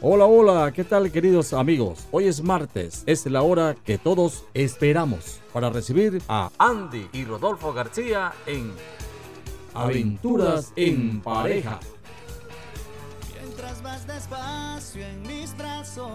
Hola, 0.00 0.26
hola, 0.26 0.72
¿qué 0.72 0.84
tal 0.84 1.10
queridos 1.10 1.52
amigos? 1.52 2.06
Hoy 2.12 2.26
es 2.28 2.40
martes, 2.42 3.02
es 3.06 3.26
la 3.26 3.42
hora 3.42 3.74
que 3.84 3.98
todos 3.98 4.44
esperamos 4.54 5.40
para 5.52 5.70
recibir 5.70 6.22
a 6.28 6.50
Andy 6.58 7.08
y 7.12 7.24
Rodolfo 7.24 7.72
García 7.72 8.32
en 8.46 8.70
Aventuras 9.74 10.72
en 10.76 11.20
Pareja. 11.20 11.80
Mientras 13.42 13.82
vas 13.82 14.06
despacio 14.06 15.04
en 15.04 15.22
mis 15.22 15.56
brazos, 15.56 16.12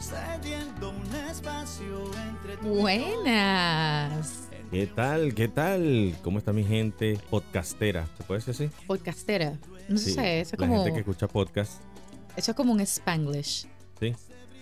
cediendo 0.00 0.90
un 0.90 1.14
espacio 1.30 2.10
entre 2.28 2.56
Buenas. 2.68 4.48
¿Qué 4.72 4.88
tal? 4.88 5.34
¿Qué 5.34 5.46
tal? 5.46 6.16
¿Cómo 6.24 6.38
está 6.38 6.52
mi 6.52 6.64
gente 6.64 7.16
podcastera? 7.30 8.08
¿Se 8.16 8.24
puede 8.24 8.40
decir 8.44 8.54
así? 8.66 8.86
Podcastera. 8.88 9.56
No 9.88 9.98
Sí, 9.98 10.10
sé, 10.14 10.40
eso 10.40 10.56
es 10.56 10.60
La 10.60 10.66
como, 10.66 10.82
gente 10.82 10.94
que 10.94 11.00
escucha 11.00 11.28
podcast. 11.28 11.80
Eso 12.36 12.50
es 12.52 12.56
como 12.56 12.72
un 12.72 12.80
spanglish. 12.80 13.66
Sí. 14.00 14.14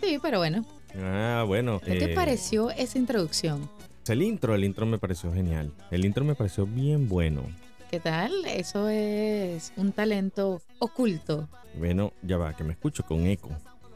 Sí, 0.02 0.18
pero 0.20 0.38
bueno. 0.38 0.64
Ah, 0.96 1.44
bueno. 1.46 1.80
¿Qué 1.80 1.94
te 1.96 2.12
eh, 2.12 2.14
pareció 2.14 2.70
esa 2.70 2.98
introducción? 2.98 3.70
El 4.08 4.22
intro, 4.22 4.54
el 4.54 4.64
intro 4.64 4.84
me 4.84 4.98
pareció 4.98 5.32
genial. 5.32 5.72
El 5.90 6.04
intro 6.04 6.24
me 6.24 6.34
pareció 6.34 6.66
bien 6.66 7.08
bueno. 7.08 7.42
¿Qué 7.90 8.00
tal? 8.00 8.32
Eso 8.46 8.88
es 8.88 9.72
un 9.76 9.92
talento 9.92 10.60
oculto. 10.78 11.48
Bueno, 11.78 12.12
ya 12.22 12.36
va, 12.36 12.56
que 12.56 12.64
me 12.64 12.72
escucho 12.72 13.04
con 13.04 13.26
eco. 13.26 13.50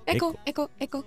Eco, 0.07 0.37
eco, 0.45 0.71
eco. 0.79 1.05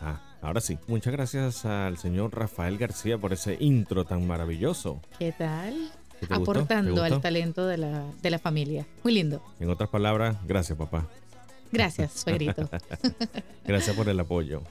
Ah, 0.00 0.20
ahora 0.40 0.60
sí. 0.60 0.78
Muchas 0.86 1.12
gracias 1.12 1.64
al 1.64 1.98
señor 1.98 2.34
Rafael 2.34 2.78
García 2.78 3.18
por 3.18 3.32
ese 3.32 3.56
intro 3.60 4.04
tan 4.04 4.26
maravilloso. 4.26 5.00
¿Qué 5.18 5.32
tal? 5.32 5.90
¿Qué 6.18 6.26
te 6.26 6.34
gustó? 6.34 6.52
¿Te 6.52 6.58
Aportando 6.58 7.02
al 7.02 7.10
gustó? 7.10 7.20
talento 7.20 7.66
de 7.66 7.78
la, 7.78 8.04
de 8.22 8.30
la 8.30 8.38
familia. 8.38 8.86
Muy 9.04 9.12
lindo. 9.12 9.42
En 9.58 9.68
otras 9.68 9.90
palabras, 9.90 10.36
gracias 10.46 10.78
papá. 10.78 11.06
Gracias, 11.72 12.12
suegrito. 12.12 12.68
Gracias 13.64 13.96
por 13.96 14.08
el 14.08 14.18
apoyo. 14.18 14.62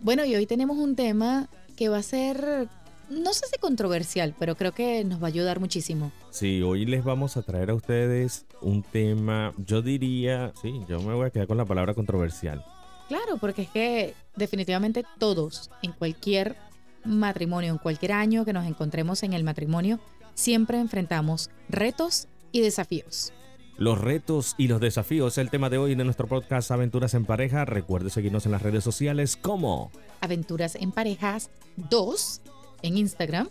Bueno, 0.00 0.24
y 0.24 0.34
hoy 0.34 0.46
tenemos 0.46 0.76
un 0.76 0.96
tema 0.96 1.48
que 1.76 1.88
va 1.88 1.98
a 1.98 2.02
ser, 2.02 2.68
no 3.10 3.32
sé 3.32 3.46
si 3.46 3.58
controversial, 3.58 4.34
pero 4.38 4.54
creo 4.54 4.72
que 4.72 5.04
nos 5.04 5.20
va 5.20 5.26
a 5.26 5.28
ayudar 5.28 5.60
muchísimo. 5.60 6.12
Sí, 6.30 6.62
hoy 6.62 6.84
les 6.84 7.04
vamos 7.04 7.36
a 7.36 7.42
traer 7.42 7.70
a 7.70 7.74
ustedes 7.74 8.46
un 8.60 8.82
tema, 8.82 9.52
yo 9.58 9.82
diría, 9.82 10.52
sí, 10.60 10.80
yo 10.88 11.00
me 11.00 11.14
voy 11.14 11.26
a 11.26 11.30
quedar 11.30 11.46
con 11.46 11.56
la 11.56 11.64
palabra 11.64 11.94
controversial. 11.94 12.64
Claro, 13.08 13.36
porque 13.38 13.62
es 13.62 13.68
que 13.68 14.14
definitivamente 14.36 15.04
todos, 15.18 15.70
en 15.82 15.92
cualquier 15.92 16.56
matrimonio, 17.04 17.72
en 17.72 17.78
cualquier 17.78 18.12
año 18.12 18.44
que 18.44 18.52
nos 18.52 18.66
encontremos 18.66 19.22
en 19.22 19.32
el 19.32 19.44
matrimonio, 19.44 20.00
siempre 20.34 20.78
enfrentamos 20.78 21.50
retos 21.68 22.28
y 22.52 22.60
desafíos. 22.60 23.32
Los 23.76 24.00
retos 24.00 24.54
y 24.56 24.68
los 24.68 24.80
desafíos, 24.80 25.36
el 25.36 25.50
tema 25.50 25.68
de 25.68 25.78
hoy 25.78 25.94
de 25.96 26.04
nuestro 26.04 26.28
podcast 26.28 26.70
Aventuras 26.70 27.12
en 27.14 27.24
Pareja. 27.24 27.64
Recuerde 27.64 28.08
seguirnos 28.10 28.46
en 28.46 28.52
las 28.52 28.62
redes 28.62 28.84
sociales 28.84 29.36
como 29.36 29.90
Aventuras 30.20 30.76
en 30.76 30.92
parejas 30.92 31.50
2 31.76 32.40
en 32.82 32.98
Instagram, 32.98 33.48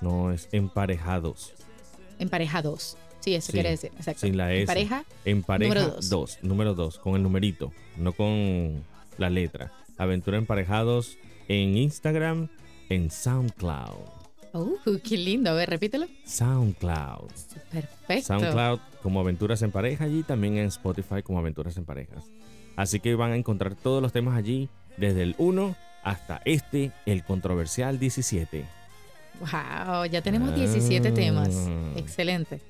no 0.00 0.32
es 0.32 0.48
emparejados, 0.52 1.52
en 2.18 2.28
pareja 2.28 2.62
2. 2.62 2.96
Sí, 3.20 3.34
eso 3.34 3.46
Sí, 3.46 3.52
quiere 3.52 3.70
decir. 3.70 3.90
Exacto. 3.96 4.20
sin 4.22 4.36
la 4.36 4.52
En 4.52 4.62
S. 4.62 4.66
pareja, 4.66 5.04
en 5.24 5.42
pareja 5.42 5.74
Número 5.74 5.94
dos. 5.96 6.08
2, 6.10 6.38
número 6.42 6.74
2, 6.74 6.98
con 6.98 7.14
el 7.14 7.22
numerito, 7.22 7.72
no 7.96 8.12
con 8.12 8.82
la 9.18 9.30
letra. 9.30 9.72
Aventura 9.96 10.36
emparejados 10.36 11.16
en 11.48 11.76
Instagram, 11.76 12.48
en 12.90 13.10
SoundCloud. 13.10 14.13
Uh, 14.58 14.98
qué 15.02 15.16
lindo. 15.16 15.50
A 15.50 15.54
ver, 15.54 15.70
repítelo. 15.70 16.06
SoundCloud. 16.24 17.30
Perfecto. 17.70 18.26
SoundCloud 18.26 18.80
como 19.02 19.20
Aventuras 19.20 19.62
en 19.62 19.70
Pareja 19.70 20.08
y 20.08 20.22
también 20.22 20.56
en 20.56 20.66
Spotify 20.66 21.22
como 21.22 21.38
Aventuras 21.38 21.76
en 21.76 21.84
Parejas. 21.84 22.30
Así 22.76 23.00
que 23.00 23.14
van 23.14 23.32
a 23.32 23.36
encontrar 23.36 23.74
todos 23.74 24.02
los 24.02 24.12
temas 24.12 24.36
allí, 24.36 24.68
desde 24.96 25.22
el 25.22 25.34
1 25.38 25.76
hasta 26.02 26.40
este, 26.44 26.92
el 27.06 27.24
controversial 27.24 27.98
17. 27.98 28.64
Wow, 29.40 30.06
ya 30.06 30.22
tenemos 30.22 30.54
17 30.54 31.12
temas. 31.12 31.50
Ah. 31.68 31.92
Excelente. 31.96 32.60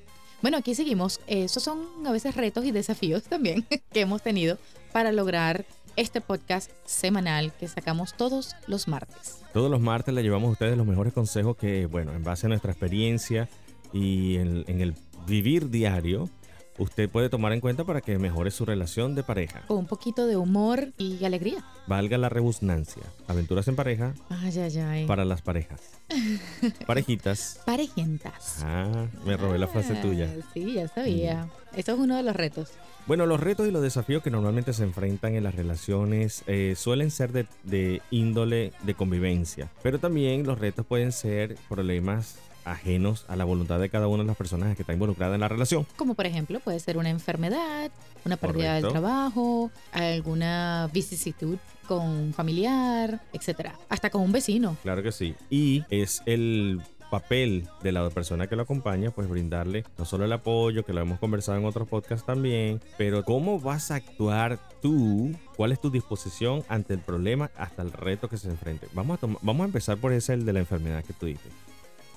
Bueno, 0.41 0.57
aquí 0.57 0.75
seguimos. 0.75 1.19
Esos 1.27 1.63
son 1.63 1.79
a 2.05 2.11
veces 2.11 2.35
retos 2.35 2.65
y 2.65 2.71
desafíos 2.71 3.23
también 3.23 3.65
que 3.91 4.01
hemos 4.01 4.21
tenido 4.21 4.57
para 4.91 5.11
lograr 5.11 5.65
este 5.95 6.21
podcast 6.21 6.71
semanal 6.85 7.53
que 7.53 7.67
sacamos 7.67 8.15
todos 8.15 8.55
los 8.67 8.87
martes. 8.87 9.41
Todos 9.53 9.71
los 9.71 9.81
martes 9.81 10.13
le 10.13 10.23
llevamos 10.23 10.49
a 10.49 10.51
ustedes 10.51 10.77
los 10.77 10.87
mejores 10.87 11.13
consejos 11.13 11.57
que, 11.57 11.85
bueno, 11.85 12.13
en 12.13 12.23
base 12.23 12.47
a 12.47 12.49
nuestra 12.49 12.71
experiencia 12.71 13.49
y 13.93 14.37
en, 14.37 14.65
en 14.67 14.81
el 14.81 14.95
vivir 15.27 15.69
diario, 15.69 16.29
usted 16.77 17.09
puede 17.09 17.29
tomar 17.29 17.53
en 17.53 17.59
cuenta 17.61 17.83
para 17.83 18.01
que 18.01 18.17
mejore 18.19 18.51
su 18.51 18.65
relación 18.65 19.15
de 19.15 19.23
pareja. 19.23 19.61
Con 19.67 19.77
un 19.77 19.87
poquito 19.87 20.27
de 20.27 20.37
humor 20.37 20.89
y 20.97 21.23
alegría. 21.25 21.63
Valga 21.87 22.17
la 22.17 22.29
rebusnancia. 22.29 23.03
Aventuras 23.27 23.67
en 23.67 23.75
pareja 23.75 24.13
Ay, 24.29 24.57
ay, 24.59 24.77
ay. 24.79 25.05
para 25.05 25.25
las 25.25 25.41
parejas. 25.41 25.81
Parejitas. 26.87 27.61
Parejentas. 27.65 28.59
Ah, 28.63 29.07
me 29.25 29.37
robé 29.37 29.57
la 29.57 29.67
frase 29.67 29.93
Ah, 29.97 30.01
tuya. 30.01 30.33
Sí, 30.53 30.73
ya 30.73 30.87
sabía. 30.87 31.47
Eso 31.75 31.93
es 31.93 31.99
uno 31.99 32.15
de 32.15 32.23
los 32.23 32.35
retos. 32.35 32.69
Bueno, 33.07 33.25
los 33.27 33.39
retos 33.39 33.67
y 33.67 33.71
los 33.71 33.83
desafíos 33.83 34.23
que 34.23 34.31
normalmente 34.31 34.73
se 34.73 34.83
enfrentan 34.83 35.35
en 35.35 35.43
las 35.43 35.53
relaciones 35.55 36.43
eh, 36.47 36.73
suelen 36.75 37.11
ser 37.11 37.31
de, 37.31 37.45
de 37.63 38.01
índole 38.09 38.73
de 38.83 38.95
convivencia, 38.95 39.69
pero 39.83 39.99
también 39.99 40.45
los 40.47 40.57
retos 40.57 40.85
pueden 40.87 41.11
ser 41.11 41.55
problemas 41.69 42.37
ajenos 42.65 43.25
a 43.27 43.35
la 43.35 43.45
voluntad 43.45 43.79
de 43.79 43.89
cada 43.89 44.07
una 44.07 44.23
de 44.23 44.27
las 44.27 44.37
personas 44.37 44.75
que 44.75 44.81
está 44.81 44.93
involucrada 44.93 45.35
en 45.35 45.41
la 45.41 45.47
relación. 45.47 45.85
Como 45.95 46.15
por 46.15 46.25
ejemplo, 46.25 46.59
puede 46.59 46.79
ser 46.79 46.97
una 46.97 47.09
enfermedad, 47.09 47.91
una 48.25 48.37
pérdida 48.37 48.75
del 48.75 48.83
Correcto. 48.83 49.01
trabajo, 49.01 49.71
alguna 49.91 50.89
vicisitud 50.91 51.57
con 51.87 52.07
un 52.07 52.33
familiar, 52.33 53.21
etcétera. 53.31 53.77
Hasta 53.89 54.09
con 54.09 54.21
un 54.21 54.31
vecino. 54.31 54.75
Claro 54.83 55.03
que 55.03 55.11
sí. 55.11 55.35
Y 55.49 55.83
es 55.89 56.23
el 56.25 56.81
papel 57.09 57.67
de 57.83 57.91
la 57.91 58.09
persona 58.09 58.47
que 58.47 58.55
lo 58.55 58.63
acompaña, 58.63 59.11
pues 59.11 59.29
brindarle 59.29 59.83
no 59.97 60.05
solo 60.05 60.25
el 60.25 60.33
apoyo, 60.33 60.83
que 60.83 60.93
lo 60.93 61.01
hemos 61.01 61.19
conversado 61.19 61.57
en 61.57 61.65
otros 61.65 61.87
podcasts 61.87 62.25
también, 62.25 62.81
pero 62.97 63.23
cómo 63.23 63.59
vas 63.59 63.91
a 63.91 63.95
actuar 63.95 64.59
tú, 64.81 65.31
cuál 65.55 65.71
es 65.71 65.79
tu 65.79 65.91
disposición 65.91 66.63
ante 66.67 66.93
el 66.93 66.99
problema 66.99 67.51
hasta 67.57 67.83
el 67.83 67.91
reto 67.91 68.27
que 68.27 68.37
se 68.37 68.49
enfrente. 68.49 68.87
Vamos 68.93 69.19
a, 69.23 69.27
vamos 69.41 69.61
a 69.61 69.65
empezar 69.65 69.97
por 69.97 70.11
ese, 70.13 70.33
el 70.33 70.45
de 70.45 70.53
la 70.53 70.59
enfermedad 70.59 71.03
que 71.03 71.13
tú 71.13 71.27
dices. 71.27 71.51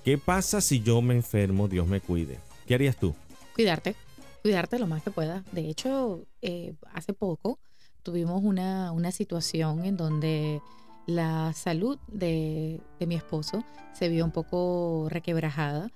¿Qué 0.08 0.16
pasa 0.16 0.62
si 0.62 0.80
yo 0.80 1.02
me 1.02 1.12
enfermo, 1.12 1.69
Dios 1.69 1.86
me 1.86 2.00
cuide? 2.00 2.41
¿Qué 2.66 2.74
harías 2.74 2.96
tú? 2.96 3.14
Cuidarte, 3.54 3.94
cuidarte 4.41 4.78
lo 4.78 4.86
más 4.86 5.02
que 5.02 5.10
puedas. 5.10 5.44
De 5.52 5.69
hecho, 5.69 6.24
eh, 6.41 6.72
hace 6.94 7.12
poco 7.12 7.58
tuvimos 8.02 8.42
una, 8.42 8.91
una 8.92 9.12
situación 9.12 9.84
en 9.84 9.98
donde 9.98 10.62
la 11.06 11.52
salud 11.52 11.98
de, 12.06 12.80
de 12.98 13.06
mi 13.06 13.16
esposo 13.16 13.66
se 13.92 14.08
vio 14.08 14.24
un 14.24 14.30
poco 14.30 15.08
requebrajada 15.10 15.91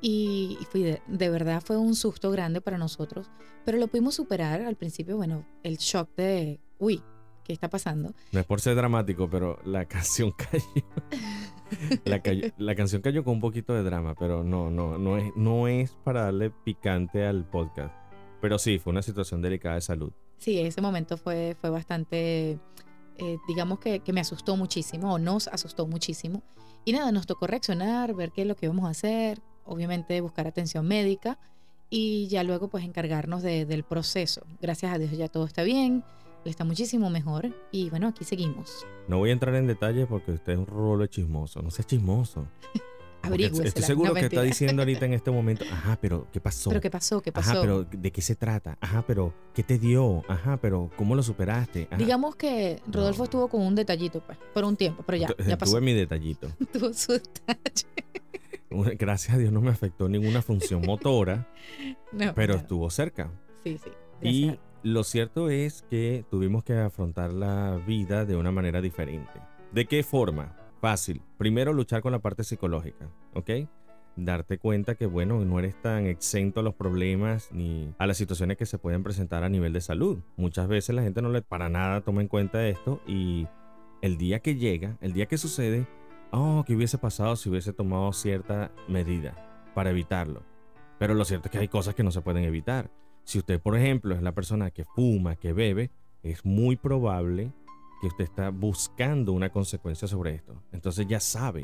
y, 0.00 0.56
y 0.72 0.78
de, 0.78 1.02
de 1.06 1.28
verdad 1.28 1.62
fue 1.62 1.76
un 1.76 1.94
susto 1.94 2.30
grande 2.30 2.62
para 2.62 2.78
nosotros, 2.78 3.30
pero 3.66 3.76
lo 3.76 3.88
pudimos 3.88 4.14
superar 4.14 4.62
al 4.62 4.76
principio, 4.76 5.18
bueno, 5.18 5.44
el 5.62 5.76
shock 5.76 6.08
de, 6.16 6.58
uy, 6.78 7.02
¿qué 7.44 7.52
está 7.52 7.68
pasando? 7.68 8.14
No 8.32 8.40
es 8.40 8.46
por 8.46 8.62
ser 8.62 8.76
dramático, 8.76 9.28
pero 9.28 9.58
la 9.66 9.84
canción 9.88 10.32
cayó. 10.32 10.64
La, 12.04 12.22
la 12.56 12.74
canción 12.74 13.02
cayó 13.02 13.24
con 13.24 13.34
un 13.34 13.40
poquito 13.40 13.74
de 13.74 13.82
drama, 13.82 14.14
pero 14.18 14.42
no, 14.44 14.70
no, 14.70 14.98
no 14.98 15.16
es, 15.18 15.32
no 15.36 15.68
es 15.68 15.92
para 16.04 16.22
darle 16.22 16.50
picante 16.50 17.26
al 17.26 17.44
podcast. 17.44 17.94
Pero 18.40 18.58
sí, 18.58 18.78
fue 18.78 18.92
una 18.92 19.02
situación 19.02 19.42
delicada 19.42 19.74
de 19.74 19.80
salud. 19.80 20.12
Sí, 20.38 20.58
ese 20.60 20.80
momento 20.80 21.16
fue, 21.16 21.56
fue 21.60 21.70
bastante, 21.70 22.58
eh, 23.18 23.36
digamos 23.48 23.80
que, 23.80 24.00
que 24.00 24.12
me 24.12 24.20
asustó 24.20 24.56
muchísimo, 24.56 25.12
o 25.14 25.18
nos 25.18 25.48
asustó 25.48 25.86
muchísimo. 25.86 26.42
Y 26.84 26.92
nada, 26.92 27.10
nos 27.12 27.26
tocó 27.26 27.46
reaccionar, 27.46 28.14
ver 28.14 28.30
qué 28.30 28.42
es 28.42 28.46
lo 28.48 28.54
que 28.56 28.66
íbamos 28.66 28.86
a 28.86 28.90
hacer, 28.90 29.40
obviamente 29.64 30.20
buscar 30.20 30.46
atención 30.46 30.86
médica 30.86 31.38
y 31.90 32.28
ya 32.28 32.44
luego 32.44 32.68
pues 32.68 32.84
encargarnos 32.84 33.42
de- 33.42 33.66
del 33.66 33.82
proceso. 33.82 34.42
Gracias 34.62 34.92
a 34.94 34.98
Dios 34.98 35.10
ya 35.10 35.28
todo 35.28 35.44
está 35.44 35.62
bien, 35.64 36.04
está 36.50 36.64
muchísimo 36.64 37.10
mejor 37.10 37.54
y 37.72 37.90
bueno, 37.90 38.08
aquí 38.08 38.24
seguimos. 38.24 38.86
No 39.06 39.18
voy 39.18 39.30
a 39.30 39.32
entrar 39.32 39.54
en 39.54 39.66
detalle 39.66 40.06
porque 40.06 40.32
usted 40.32 40.52
es 40.52 40.58
un 40.58 40.66
rolo 40.66 41.06
chismoso. 41.06 41.62
No 41.62 41.70
seas 41.70 41.86
chismoso. 41.86 42.46
Estoy 43.30 43.82
seguro 43.82 44.10
No, 44.10 44.14
que 44.14 44.26
está 44.26 44.42
diciendo 44.42 44.80
ahorita 44.82 45.04
en 45.04 45.12
este 45.14 45.30
momento, 45.30 45.64
ajá, 45.70 45.98
pero 46.00 46.28
¿qué 46.32 46.40
pasó? 46.40 46.70
¿Pero 46.70 46.80
qué 46.80 46.88
pasó? 46.90 47.20
¿Qué 47.20 47.32
pasó? 47.32 47.50
Ajá, 47.50 47.60
pero 47.60 47.84
¿de 47.84 48.10
qué 48.12 48.22
se 48.22 48.36
trata? 48.36 48.78
Ajá, 48.80 49.04
pero 49.06 49.34
¿qué 49.54 49.62
te 49.62 49.78
dio? 49.78 50.22
Ajá, 50.28 50.56
pero 50.58 50.90
¿cómo 50.96 51.14
lo 51.14 51.22
superaste? 51.22 51.88
Ajá. 51.90 51.96
Digamos 51.96 52.36
que 52.36 52.80
Rodolfo 52.86 53.18
No. 53.18 53.24
estuvo 53.24 53.48
con 53.48 53.62
un 53.62 53.74
detallito 53.74 54.20
pues, 54.24 54.38
por 54.54 54.64
un 54.64 54.76
tiempo, 54.76 55.02
pero 55.04 55.18
ya, 55.18 55.28
ya 55.46 55.58
pasó. 55.58 55.72
Tuve 55.72 55.80
mi 55.82 55.92
detallito. 55.94 56.48
Tuvo 56.72 56.92
su 56.94 57.12
detalle. 57.12 57.86
Gracias 58.70 59.34
a 59.34 59.38
Dios 59.38 59.52
no 59.52 59.60
me 59.60 59.70
afectó 59.70 60.08
ninguna 60.08 60.40
función 60.40 60.82
motora, 60.86 61.48
No, 62.12 62.34
pero 62.34 62.54
estuvo 62.54 62.88
cerca. 62.88 63.30
Sí, 63.64 63.78
sí. 63.78 63.90
Y. 64.22 64.58
lo 64.82 65.04
cierto 65.04 65.50
es 65.50 65.82
que 65.90 66.24
tuvimos 66.30 66.64
que 66.64 66.74
afrontar 66.74 67.32
la 67.32 67.80
vida 67.86 68.24
de 68.24 68.36
una 68.36 68.50
manera 68.50 68.80
diferente. 68.80 69.40
¿De 69.72 69.86
qué 69.86 70.02
forma? 70.02 70.56
Fácil. 70.80 71.22
Primero 71.36 71.72
luchar 71.72 72.02
con 72.02 72.12
la 72.12 72.20
parte 72.20 72.44
psicológica, 72.44 73.10
¿ok? 73.34 73.50
darte 74.24 74.58
cuenta 74.58 74.94
que, 74.94 75.06
bueno, 75.06 75.44
no 75.44 75.58
eres 75.58 75.80
tan 75.80 76.06
exento 76.06 76.60
a 76.60 76.62
los 76.62 76.74
problemas 76.74 77.50
ni 77.52 77.94
a 77.98 78.06
las 78.06 78.16
situaciones 78.16 78.56
que 78.56 78.66
se 78.66 78.78
pueden 78.78 79.02
presentar 79.02 79.44
a 79.44 79.48
nivel 79.48 79.72
de 79.72 79.80
salud. 79.80 80.18
Muchas 80.36 80.68
veces 80.68 80.94
la 80.94 81.02
gente 81.02 81.22
no 81.22 81.30
le 81.30 81.42
para 81.42 81.68
nada 81.68 82.00
toma 82.00 82.20
en 82.20 82.28
cuenta 82.28 82.66
esto 82.66 83.00
y 83.06 83.46
el 84.02 84.18
día 84.18 84.40
que 84.40 84.56
llega, 84.56 84.96
el 85.00 85.12
día 85.12 85.26
que 85.26 85.38
sucede, 85.38 85.86
oh, 86.32 86.64
¿qué 86.66 86.74
hubiese 86.74 86.98
pasado 86.98 87.36
si 87.36 87.48
hubiese 87.48 87.72
tomado 87.72 88.12
cierta 88.12 88.72
medida 88.88 89.70
para 89.74 89.90
evitarlo? 89.90 90.42
Pero 90.98 91.14
lo 91.14 91.24
cierto 91.24 91.48
es 91.48 91.52
que 91.52 91.58
hay 91.58 91.68
cosas 91.68 91.94
que 91.94 92.02
no 92.02 92.10
se 92.10 92.20
pueden 92.20 92.44
evitar. 92.44 92.90
Si 93.28 93.36
usted, 93.38 93.60
por 93.60 93.76
ejemplo, 93.76 94.14
es 94.14 94.22
la 94.22 94.32
persona 94.32 94.70
que 94.70 94.84
fuma, 94.86 95.36
que 95.36 95.52
bebe, 95.52 95.90
es 96.22 96.46
muy 96.46 96.76
probable 96.76 97.52
que 98.00 98.06
usted 98.06 98.24
está 98.24 98.48
buscando 98.48 99.34
una 99.34 99.50
consecuencia 99.50 100.08
sobre 100.08 100.34
esto. 100.34 100.62
Entonces 100.72 101.06
ya 101.06 101.20
sabe 101.20 101.62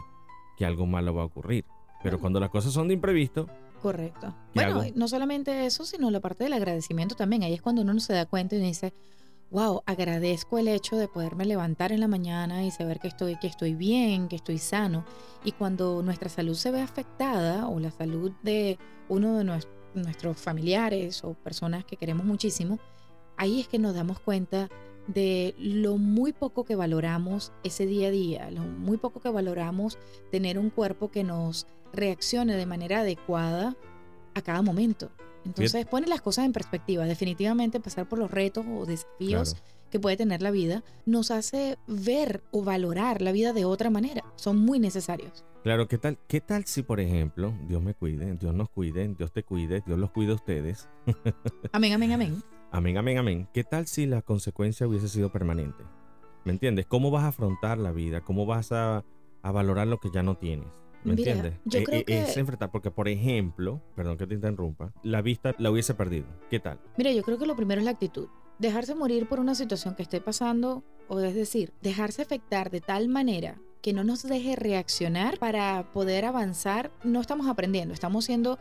que 0.59 0.67
algo 0.67 0.85
malo 0.85 1.15
va 1.15 1.23
a 1.23 1.25
ocurrir. 1.25 1.65
Pero 2.03 2.21
cuando 2.21 2.39
las 2.39 2.51
cosas 2.51 2.75
son 2.75 2.89
de 2.89 2.93
imprevisto, 2.95 3.49
Correcto. 3.81 4.35
¿Qué 4.53 4.61
Bueno, 4.61 4.81
hago? 4.83 4.91
no 4.95 5.09
solamente 5.09 5.65
eso, 5.65 5.87
sino 5.87 6.11
la 6.11 6.21
parte 6.21 6.45
del 6.45 6.53
agradecimiento 6.53 7.15
también. 7.15 7.45
Ahí 7.45 7.55
es 7.55 7.63
cuando 7.63 7.81
uno 7.81 7.99
se 7.99 8.13
da 8.13 8.27
cuenta 8.27 8.57
y 8.57 8.61
dice, 8.61 8.93
wow, 9.51 9.81
agradezco 9.87 10.59
el 10.59 10.69
hecho 10.69 10.97
de 10.99 11.09
poderme 11.09 11.47
levantar 11.47 11.93
en 11.93 12.01
la 12.01 12.09
mañana 12.09 12.63
y 12.67 12.71
saber 12.73 13.01
que 13.01 13.09
estoy, 13.09 13.37
que 13.39 13.47
estoy 13.47 13.75
bien, 13.75 14.29
que 14.29 14.37
estoy 14.37 14.59
sano. 14.59 15.03
Y 15.47 15.53
cuando 15.53 16.03
nuestra 16.03 16.29
salud 16.29 16.55
se 16.57 16.71
ve 16.71 16.83
afectada 16.83 17.69
o 17.69 17.81
la 17.81 17.91
salud 17.91 18.33
de 18.43 18.79
uno 19.09 19.39
de 19.39 19.45
nues- 19.45 19.69
nuestros 19.95 20.37
familiares 20.37 21.25
o 21.25 21.35
personas 21.35 21.85
que 21.85 21.97
queremos 21.97 22.27
muchísimo, 22.27 22.79
ahí 23.37 23.61
es 23.61 23.69
que 23.69 23.79
nos 23.79 23.95
damos 23.95 24.21
cuenta 24.21 24.69
de 25.07 25.55
lo 25.59 25.99
muy 25.99 26.33
poco 26.33 26.65
que 26.65 26.77
valoramos 26.77 27.53
ese 27.63 27.87
día 27.87 28.09
a 28.09 28.11
día, 28.11 28.51
lo 28.51 28.63
muy 28.63 28.97
poco 28.97 29.21
que 29.21 29.29
valoramos 29.29 29.99
tener 30.31 30.59
un 30.59 30.71
cuerpo 30.71 31.11
que 31.11 31.25
nos 31.25 31.67
reaccione 31.93 32.57
de 32.57 32.67
manera 32.67 33.01
adecuada 33.01 33.77
a 34.35 34.43
cada 34.43 34.63
momento. 34.63 35.11
Entonces 35.45 35.87
pone 35.87 36.07
las 36.07 36.23
cosas 36.23 36.47
en 36.47 36.53
perspectiva. 36.53 37.05
Definitivamente 37.05 37.79
pasar 37.81 38.09
por 38.09 38.19
los 38.19 38.31
retos 38.31 38.65
o 38.67 38.87
desafíos 38.87 39.55
claro, 39.55 39.74
que 39.95 40.01
puede 40.01 40.17
tener 40.17 40.43
la 40.43 40.51
vida 40.51 40.83
nos 41.07 41.31
hace 41.31 41.79
ver 41.87 42.43
o 42.51 42.65
valorar 42.65 43.23
la 43.23 43.31
vida 43.31 43.53
de 43.53 43.65
otra 43.65 43.91
manera. 43.91 44.25
Son 44.35 44.59
muy 44.59 44.81
necesarios. 44.81 45.45
claro, 45.63 45.87
¿qué 45.87 45.99
tal, 45.99 46.19
¿qué 46.27 46.41
tal 46.41 46.65
si, 46.65 46.83
por 46.83 46.99
ejemplo, 46.99 47.55
Dios 47.69 47.81
me 47.81 47.95
cuide, 47.95 48.35
Dios 48.35 48.53
nos 48.57 48.69
cuide, 48.71 49.07
Dios 49.17 49.33
te 49.33 49.45
cuide, 49.45 49.85
Dios 49.87 49.97
los 49.97 50.11
cuide 50.11 50.33
a 50.33 50.35
ustedes? 50.35 50.89
Amén, 51.73 51.93
amén, 51.93 52.11
amén. 52.11 52.43
Amén, 52.73 52.99
amén, 52.99 53.19
amén. 53.19 53.49
¿Qué 53.55 53.63
tal 53.63 53.87
si 53.87 54.07
la 54.07 54.21
consecuencia 54.21 54.85
hubiese 54.89 55.09
sido 55.09 55.31
permanente? 55.31 55.85
¿Me 56.45 56.51
entiendes? 56.51 56.87
¿Cómo 56.87 57.13
vas 57.13 57.23
a 57.23 57.29
afrontar 57.29 57.79
la 57.79 57.93
vida? 57.93 58.21
¿Cómo 58.23 58.47
vas 58.47 58.73
a, 58.73 59.05
a 59.43 59.53
valorar 59.53 59.87
lo 59.87 59.99
que 60.01 60.09
ya 60.13 60.25
no 60.25 60.37
tienes? 60.37 60.67
¿Me 61.05 61.15
Mira, 61.15 61.35
entiendes? 61.35 61.61
yo 61.67 61.79
Eh, 61.79 61.85
creo 61.85 62.01
eh, 62.01 62.05
que- 62.05 62.21
Es 62.23 62.37
enfrentar, 62.37 62.73
porque 62.73 62.91
por 62.91 63.07
ejemplo, 63.07 63.81
perdón 63.95 64.17
que 64.19 64.27
te 64.27 64.35
interrumpa, 64.35 64.93
la 65.05 65.23
vista 65.23 65.55
la 65.59 65.71
hubiese 65.71 65.95
perdido. 65.95 66.27
¿Qué 66.51 66.59
tal? 66.59 66.81
Mira, 66.97 67.13
yo 67.13 67.23
creo 67.23 67.39
que 67.39 67.47
lo 67.47 67.55
primero 67.55 67.81
es 67.81 67.85
la 67.85 67.93
actitud. 67.93 68.27
Dejarse 68.59 68.95
morir 68.95 69.29
por 69.29 69.41
una 69.41 69.55
situación 69.55 69.95
que 69.95 70.03
esté 70.03 70.21
pasando, 70.21 70.85
o 71.09 71.21
es 71.21 71.35
decir, 71.35 71.73
dejarse 71.83 72.23
afectar 72.23 72.71
de 72.71 72.81
tal 72.81 73.09
manera 73.09 73.61
que 73.83 73.93
no 73.93 74.05
nos 74.05 74.23
deje 74.23 74.57
reaccionar 74.57 75.39
para 75.39 75.93
poder 75.93 76.25
avanzar, 76.25 76.91
no 77.03 77.21
estamos 77.21 77.49
aprendiendo, 77.49 77.93
estamos 77.93 78.25
siendo 78.25 78.59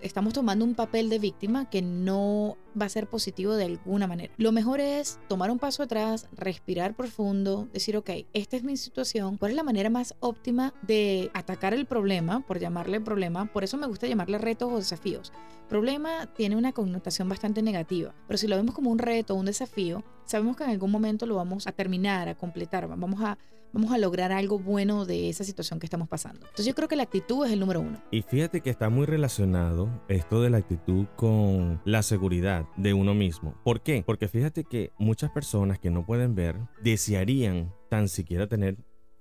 estamos 0.00 0.32
tomando 0.32 0.64
un 0.64 0.74
papel 0.74 1.08
de 1.08 1.18
víctima 1.18 1.68
que 1.68 1.82
no 1.82 2.56
va 2.80 2.86
a 2.86 2.88
ser 2.88 3.08
positivo 3.08 3.54
de 3.54 3.64
alguna 3.64 4.06
manera. 4.06 4.32
Lo 4.36 4.52
mejor 4.52 4.80
es 4.80 5.18
tomar 5.28 5.50
un 5.50 5.58
paso 5.58 5.82
atrás, 5.82 6.28
respirar 6.32 6.94
profundo, 6.94 7.68
decir, 7.72 7.96
ok, 7.96 8.10
esta 8.32 8.56
es 8.56 8.62
mi 8.62 8.76
situación, 8.76 9.36
¿cuál 9.36 9.52
es 9.52 9.56
la 9.56 9.62
manera 9.62 9.90
más 9.90 10.14
óptima 10.20 10.74
de 10.82 11.30
atacar 11.34 11.74
el 11.74 11.86
problema, 11.86 12.40
por 12.40 12.58
llamarle 12.58 13.00
problema? 13.00 13.46
Por 13.46 13.64
eso 13.64 13.76
me 13.76 13.86
gusta 13.86 14.06
llamarle 14.06 14.38
retos 14.38 14.72
o 14.72 14.76
desafíos. 14.76 15.32
Problema 15.68 16.26
tiene 16.34 16.56
una 16.56 16.72
connotación 16.72 17.28
bastante 17.28 17.62
negativa, 17.62 18.14
pero 18.26 18.38
si 18.38 18.46
lo 18.46 18.56
vemos 18.56 18.74
como 18.74 18.90
un 18.90 18.98
reto, 18.98 19.34
un 19.34 19.46
desafío, 19.46 20.02
sabemos 20.24 20.56
que 20.56 20.64
en 20.64 20.70
algún 20.70 20.90
momento 20.90 21.26
lo 21.26 21.36
vamos 21.36 21.66
a 21.66 21.72
terminar, 21.72 22.28
a 22.28 22.34
completar, 22.34 22.88
vamos 22.88 23.20
a, 23.22 23.38
vamos 23.72 23.92
a 23.92 23.98
lograr 23.98 24.32
algo 24.32 24.58
bueno 24.58 25.04
de 25.04 25.28
esa 25.28 25.44
situación 25.44 25.78
que 25.78 25.86
estamos 25.86 26.08
pasando. 26.08 26.40
Entonces 26.40 26.66
yo 26.66 26.74
creo 26.74 26.88
que 26.88 26.96
la 26.96 27.04
actitud 27.04 27.46
es 27.46 27.52
el 27.52 27.60
número 27.60 27.80
uno. 27.80 28.02
Y 28.10 28.22
fíjate 28.22 28.60
que 28.60 28.70
está 28.70 28.88
muy 28.88 29.06
relacionado 29.06 29.88
esto 30.08 30.42
de 30.42 30.50
la 30.50 30.58
actitud 30.58 31.06
con 31.16 31.80
la 31.84 32.02
seguridad 32.02 32.66
de 32.76 32.94
uno 32.94 33.14
mismo. 33.14 33.54
¿Por 33.64 33.82
qué? 33.82 34.02
Porque 34.04 34.28
fíjate 34.28 34.64
que 34.64 34.92
muchas 34.98 35.30
personas 35.30 35.78
que 35.78 35.90
no 35.90 36.04
pueden 36.04 36.34
ver 36.34 36.56
desearían 36.82 37.72
tan 37.88 38.08
siquiera 38.08 38.46
tener 38.46 38.76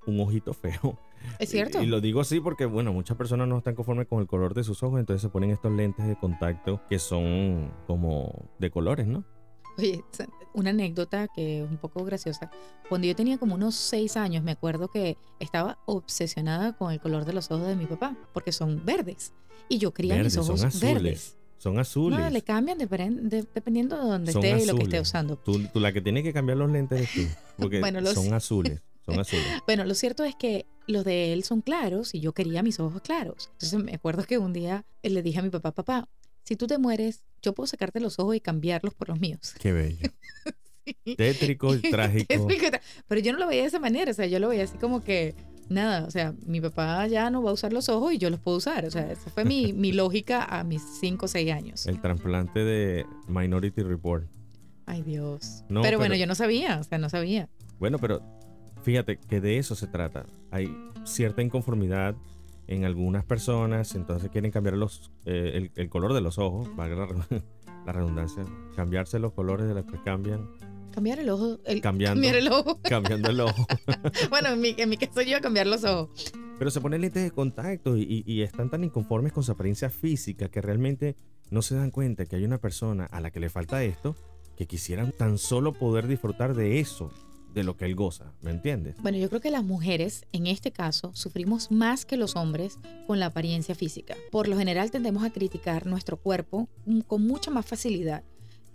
un 0.06 0.19
ojito 0.19 0.54
feo. 0.54 1.00
¿Es 1.38 1.50
cierto? 1.50 1.81
Y, 1.81 1.84
y 1.84 1.88
lo 1.88 2.00
digo 2.00 2.22
así 2.22 2.40
porque, 2.40 2.66
bueno, 2.66 2.94
muchas 2.94 3.18
personas 3.18 3.48
no 3.48 3.57
están 3.57 3.75
conformes 3.75 4.07
con 4.07 4.22
el 4.22 4.28
color 4.28 4.54
de 4.54 4.63
sus 4.63 4.81
ojos, 4.84 5.00
entonces 5.00 5.22
se 5.22 5.30
ponen 5.30 5.51
estos 5.51 5.72
lentes 5.72 6.07
de 6.07 6.16
contacto 6.16 6.81
que 6.90 6.98
son 6.98 7.74
como 7.88 8.50
de 8.57 8.72
colores, 8.72 9.06
¿no? 9.06 9.25
Oye, 9.79 10.03
una 10.53 10.71
anécdota 10.71 11.27
que 11.33 11.63
es 11.63 11.69
un 11.69 11.77
poco 11.77 12.03
graciosa. 12.03 12.51
Cuando 12.89 13.07
yo 13.07 13.15
tenía 13.15 13.37
como 13.37 13.55
unos 13.55 13.75
seis 13.75 14.17
años, 14.17 14.43
me 14.43 14.51
acuerdo 14.51 14.89
que 14.89 15.17
estaba 15.39 15.77
obsesionada 15.85 16.73
con 16.77 16.91
el 16.91 16.99
color 16.99 17.23
de 17.25 17.33
los 17.33 17.49
ojos 17.51 17.67
de 17.67 17.75
mi 17.75 17.85
papá, 17.85 18.15
porque 18.33 18.51
son 18.51 18.83
verdes. 18.85 19.31
Y 19.69 19.77
yo 19.77 19.93
quería 19.93 20.15
Verdes, 20.15 20.35
mis 20.35 20.45
son 20.45 20.55
ojos 20.55 20.63
azules. 20.65 20.93
verdes. 20.93 21.35
Son 21.59 21.77
azules. 21.77 22.19
No, 22.19 22.29
le 22.29 22.41
cambian 22.41 22.77
de- 22.77 23.45
dependiendo 23.53 23.97
de 23.97 24.03
donde 24.03 24.31
Son 24.31 24.43
esté 24.43 24.63
y 24.63 24.65
lo 24.65 24.75
que 24.75 24.83
esté 24.83 24.97
azules. 24.97 25.01
usando. 25.09 25.35
Tú, 25.37 25.61
tú 25.73 25.79
la 25.79 25.91
que 25.93 26.01
tiene 26.01 26.23
que 26.23 26.33
cambiar 26.33 26.57
los 26.57 26.71
lentes 26.71 26.97
eres 26.99 27.13
tú, 27.13 27.21
porque 27.57 27.79
Bueno, 27.79 28.01
lo 28.01 28.13
son 28.13 28.33
azules, 28.33 28.81
son 29.05 29.19
azules. 29.19 29.45
Bueno, 29.65 29.83
lo 29.85 29.93
cierto 29.93 30.23
es 30.23 30.35
que 30.35 30.65
los 30.87 31.03
de 31.05 31.33
él 31.33 31.43
son 31.43 31.61
claros 31.61 32.15
y 32.15 32.19
yo 32.21 32.33
quería 32.33 32.63
mis 32.63 32.79
ojos 32.79 33.01
claros. 33.01 33.49
Entonces 33.53 33.83
me 33.83 33.93
acuerdo 33.93 34.23
que 34.23 34.37
un 34.37 34.53
día 34.53 34.85
le 35.03 35.21
dije 35.21 35.39
a 35.39 35.41
mi 35.41 35.49
papá, 35.49 35.71
papá, 35.73 36.07
si 36.43 36.55
tú 36.55 36.65
te 36.65 36.77
mueres, 36.79 37.25
yo 37.41 37.53
puedo 37.53 37.68
sacarte 37.68 38.00
los 38.00 38.19
ojos 38.19 38.36
y 38.36 38.39
cambiarlos 38.41 38.94
por 38.94 39.09
los 39.09 39.19
míos. 39.19 39.53
Qué 39.59 39.71
bello. 39.71 40.09
Tétrico 41.18 41.75
y 41.75 41.81
trágico. 41.91 42.47
Pero 43.07 43.21
yo 43.21 43.33
no 43.33 43.39
lo 43.39 43.47
veía 43.47 43.62
de 43.62 43.68
esa 43.68 43.80
manera, 43.80 44.12
o 44.12 44.13
sea, 44.13 44.25
yo 44.25 44.39
lo 44.39 44.50
veía 44.50 44.63
así 44.63 44.77
como 44.77 45.03
que, 45.03 45.36
nada, 45.69 46.06
o 46.06 46.12
sea, 46.12 46.33
mi 46.45 46.62
papá 46.62 47.06
ya 47.07 47.30
no 47.30 47.44
va 47.44 47.51
a 47.51 47.53
usar 47.53 47.74
los 47.74 47.89
ojos 47.89 48.13
y 48.13 48.18
yo 48.18 48.30
los 48.30 48.39
puedo 48.39 48.57
usar. 48.57 48.86
O 48.86 48.91
sea, 48.91 49.12
esa 49.12 49.30
fue 49.30 49.45
mi, 49.45 49.74
mi 49.74 49.91
lógica 49.91 50.44
a 50.44 50.63
mis 50.63 50.81
5 51.00 51.25
o 51.25 51.27
6 51.27 51.51
años. 51.51 51.86
El 51.86 52.01
trasplante 52.01 52.59
de 52.63 53.06
Minority 53.27 53.83
Report. 53.83 54.25
Ay, 54.86 55.03
Dios. 55.03 55.63
No, 55.69 55.81
pero, 55.81 55.97
bueno, 55.97 56.13
pero- 56.13 56.21
yo 56.21 56.27
no 56.27 56.36
sabía, 56.36 56.80
o 56.80 56.83
sea, 56.83 56.97
no 56.97 57.09
sabía. 57.09 57.47
Bueno, 57.80 58.00
pero 58.00 58.21
fíjate 58.83 59.18
que 59.19 59.39
de 59.39 59.57
eso 59.57 59.75
se 59.75 59.88
trata. 59.88 60.25
Hay 60.51 60.75
cierta 61.06 61.41
inconformidad 61.44 62.15
en 62.69 62.86
algunas 62.86 63.25
personas, 63.25 63.95
entonces 63.95 64.30
quieren 64.30 64.51
cambiar 64.51 64.77
los, 64.77 65.12
eh, 65.25 65.51
el, 65.56 65.71
el 65.75 65.89
color 65.89 66.13
de 66.13 66.21
los 66.21 66.38
ojos, 66.38 66.74
valga 66.75 66.95
la, 66.95 67.06
re- 67.07 67.44
la 67.86 67.92
redundancia, 67.92 68.45
cambiarse 68.75 69.20
los 69.20 69.34
colores 69.34 69.67
de 69.67 69.74
los 69.74 69.86
que 69.86 70.01
cambian, 70.03 70.48
Cambiar 70.91 71.20
el 71.20 71.29
ojo. 71.29 71.60
El, 71.65 71.82
Cambiando. 71.89 72.15
Cambiar 72.15 72.36
el 72.36 72.48
ojo. 72.51 72.79
cambiando 72.84 73.29
el 73.29 73.39
ojo. 73.41 73.65
bueno, 74.32 74.50
en 74.50 74.60
mi, 74.60 74.74
en 74.77 74.89
mi 74.89 74.98
caso 74.98 75.22
yo 75.22 75.29
iba 75.29 75.38
a 75.38 75.41
cambiar 75.41 75.67
los 75.67 75.84
ojos. 75.84 76.10
Pero 76.58 76.72
se 76.72 76.82
ponen 76.82 77.01
lentes 77.01 77.24
de 77.24 77.32
contacto 77.32 77.96
y, 77.96 78.01
y- 78.03 78.24
y 78.32 78.41
están 78.41 78.70
tan 78.72 78.84
inconformes 78.84 79.32
con 79.32 79.43
su 79.43 79.51
apariencia 79.51 79.89
física 79.91 80.50
que 80.50 80.62
realmente 80.62 81.15
no 81.51 81.62
se 81.62 81.75
dan 81.75 81.91
cuenta 81.91 82.25
que 82.25 82.36
hay 82.36 82.43
una 82.43 82.58
persona 82.58 83.05
a 83.05 83.22
la 83.22 83.29
que 83.32 83.39
le 83.39 83.50
falta 83.50 83.84
esto 83.84 84.15
que 84.58 84.65
quisieran 84.65 85.12
tan 85.17 85.38
solo 85.38 85.74
poder 85.74 86.08
disfrutar 86.08 86.53
de 86.55 86.79
eso, 86.79 87.12
de 87.53 87.63
lo 87.63 87.77
que 87.77 87.86
él 87.86 87.96
goza, 87.96 88.34
¿me 88.41 88.51
entiendes? 88.51 88.96
Bueno, 89.01 89.18
yo 89.18 89.29
creo 89.29 89.41
que 89.41 89.51
las 89.51 89.63
mujeres, 89.63 90.25
en 90.32 90.48
este 90.48 90.72
caso, 90.72 91.12
sufrimos 91.13 91.72
más 91.72 92.06
que 92.06 92.18
los 92.18 92.36
hombres 92.36 92.77
con 93.08 93.20
la 93.20 93.27
apariencia 93.27 93.75
física. 93.75 94.15
Por 94.32 94.48
lo 94.48 94.58
general 94.58 94.91
tendemos 94.91 95.24
a 95.24 95.32
criticar 95.32 95.86
nuestro 95.86 96.18
cuerpo 96.18 96.70
con 97.08 97.25
mucha 97.25 97.51
más 97.51 97.65
facilidad. 97.65 98.24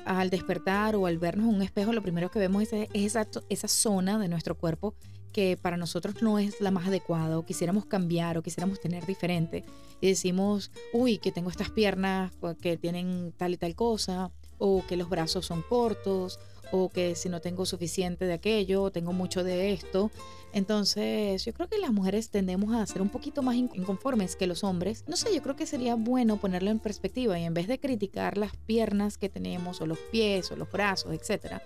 Al 0.05 0.29
despertar 0.29 0.97
o 0.97 1.07
al 1.07 1.19
vernos 1.19 1.49
en 1.49 1.55
un 1.55 1.63
espejo, 1.63 1.93
lo 1.93 2.03
primero 2.03 2.31
que 2.31 2.39
vemos 2.39 2.63
es, 2.65 2.73
es 2.73 2.89
esa, 2.93 3.27
esa 3.49 3.69
zona 3.69 4.19
de 4.19 4.29
nuestro 4.29 4.57
cuerpo 4.57 4.95
que 5.33 5.59
para 5.61 5.77
nosotros 5.77 6.23
no 6.23 6.39
es 6.39 6.61
la 6.61 6.71
más 6.71 6.87
adecuada 6.87 7.39
o 7.39 7.45
quisiéramos 7.45 7.87
cambiar 7.87 8.39
o 8.39 8.43
quisiéramos 8.43 8.81
tener 8.81 9.05
diferente. 9.05 9.65
Y 10.01 10.07
decimos, 10.09 10.71
uy, 10.93 11.19
que 11.19 11.33
tengo 11.33 11.51
estas 11.51 11.71
piernas 11.71 12.33
o 12.41 12.55
que 12.55 12.77
tienen 12.77 13.33
tal 13.37 13.53
y 13.55 13.57
tal 13.57 13.75
cosa, 13.75 14.31
o 14.59 14.85
que 14.87 14.97
los 14.97 15.09
brazos 15.09 15.47
son 15.47 15.63
cortos, 15.63 16.39
o 16.77 16.89
que 16.89 17.15
si 17.15 17.29
no 17.29 17.41
tengo 17.41 17.67
suficiente 17.67 18.25
de 18.25 18.33
aquello, 18.33 18.83
o 18.83 18.91
tengo 18.91 19.13
mucho 19.13 19.45
de 19.45 19.73
esto. 19.73 20.11
Entonces, 20.53 21.45
yo 21.45 21.55
creo 21.55 21.69
que 21.69 21.79
las 21.79 21.93
mujeres 21.93 22.31
tendemos 22.31 22.75
a 22.75 22.85
ser 22.85 23.01
un 23.01 23.11
poquito 23.11 23.43
más 23.43 23.55
in- 23.55 23.71
inconformes 23.75 24.35
que 24.35 24.49
los 24.49 24.65
hombres. 24.65 25.05
No 25.07 25.17
sé, 25.17 25.33
yo 25.33 25.41
creo 25.41 25.55
que 25.55 25.67
sería 25.67 25.95
bueno 25.95 26.37
ponerlo 26.37 26.71
en 26.71 26.81
perspectiva 26.81 27.39
y 27.39 27.45
en 27.45 27.55
vez 27.55 27.69
de 27.69 27.79
criticar 27.79 28.37
las 28.39 28.57
piernas 28.57 29.19
que 29.19 29.29
tenemos, 29.29 29.81
o 29.81 29.87
los 29.87 29.99
pies, 30.11 30.51
o 30.51 30.57
los 30.57 30.69
brazos, 30.71 31.13
etcétera, 31.15 31.63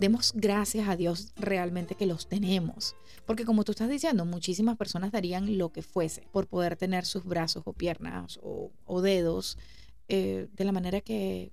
demos 0.00 0.32
gracias 0.34 0.88
a 0.88 0.96
Dios 0.96 1.32
realmente 1.36 1.94
que 1.94 2.06
los 2.06 2.26
tenemos. 2.28 2.96
Porque 3.26 3.44
como 3.44 3.62
tú 3.62 3.70
estás 3.70 3.88
diciendo, 3.88 4.24
muchísimas 4.24 4.76
personas 4.76 5.12
darían 5.12 5.58
lo 5.58 5.70
que 5.70 5.82
fuese 5.82 6.22
por 6.32 6.48
poder 6.48 6.74
tener 6.74 7.04
sus 7.04 7.24
brazos 7.24 7.62
o 7.66 7.72
piernas 7.72 8.40
o, 8.42 9.00
dedos 9.00 9.58
eh, 10.08 10.48
de 10.52 10.64
la 10.64 10.72
manera 10.72 11.00
que, 11.00 11.52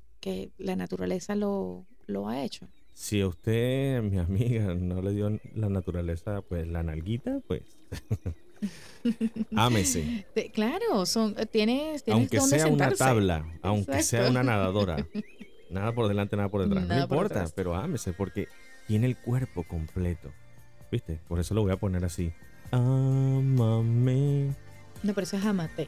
la 0.58 0.76
naturaleza 0.76 1.36
lo 1.36 1.86
ha 2.28 2.44
hecho. 2.44 2.68
Si 3.00 3.22
a 3.22 3.28
usted, 3.28 4.02
mi 4.02 4.18
amiga, 4.18 4.74
no 4.74 5.04
le 5.04 5.12
dio 5.14 5.30
la 5.54 5.70
naturaleza, 5.70 6.42
pues 6.42 6.68
la 6.68 6.82
nalguita, 6.82 7.42
pues 7.48 7.62
Ámese. 9.56 10.26
Te- 10.34 10.50
Claro, 10.52 11.06
son, 11.06 11.36
tienes, 11.52 12.04
tienes 12.04 12.08
Aunque 12.20 12.42
sea 12.42 12.66
una 12.66 12.92
tabla, 12.92 13.46
aunque 13.62 14.02
sea 14.02 14.28
una 14.32 14.42
nadadora. 14.44 15.06
Nada 15.70 15.94
por 15.94 16.08
delante, 16.08 16.36
nada 16.38 16.50
por 16.50 16.64
detrás. 16.64 16.88
Nada 16.88 17.02
no 17.02 17.08
por 17.08 17.18
importa, 17.18 17.36
detrás. 17.36 17.54
pero 17.56 17.76
ámese 17.76 18.14
porque 18.14 18.48
tiene 18.88 19.06
el 19.06 19.16
cuerpo 19.16 19.64
completo. 19.68 20.32
¿Viste? 20.92 21.20
Por 21.28 21.40
eso 21.40 21.54
lo 21.54 21.62
voy 21.62 21.74
a 21.74 21.78
poner 21.78 22.04
así. 22.04 22.32
Ámame. 22.72 24.56
No, 25.04 25.14
pero 25.14 25.22
eso 25.22 25.38
es 25.38 25.46
amate. 25.46 25.88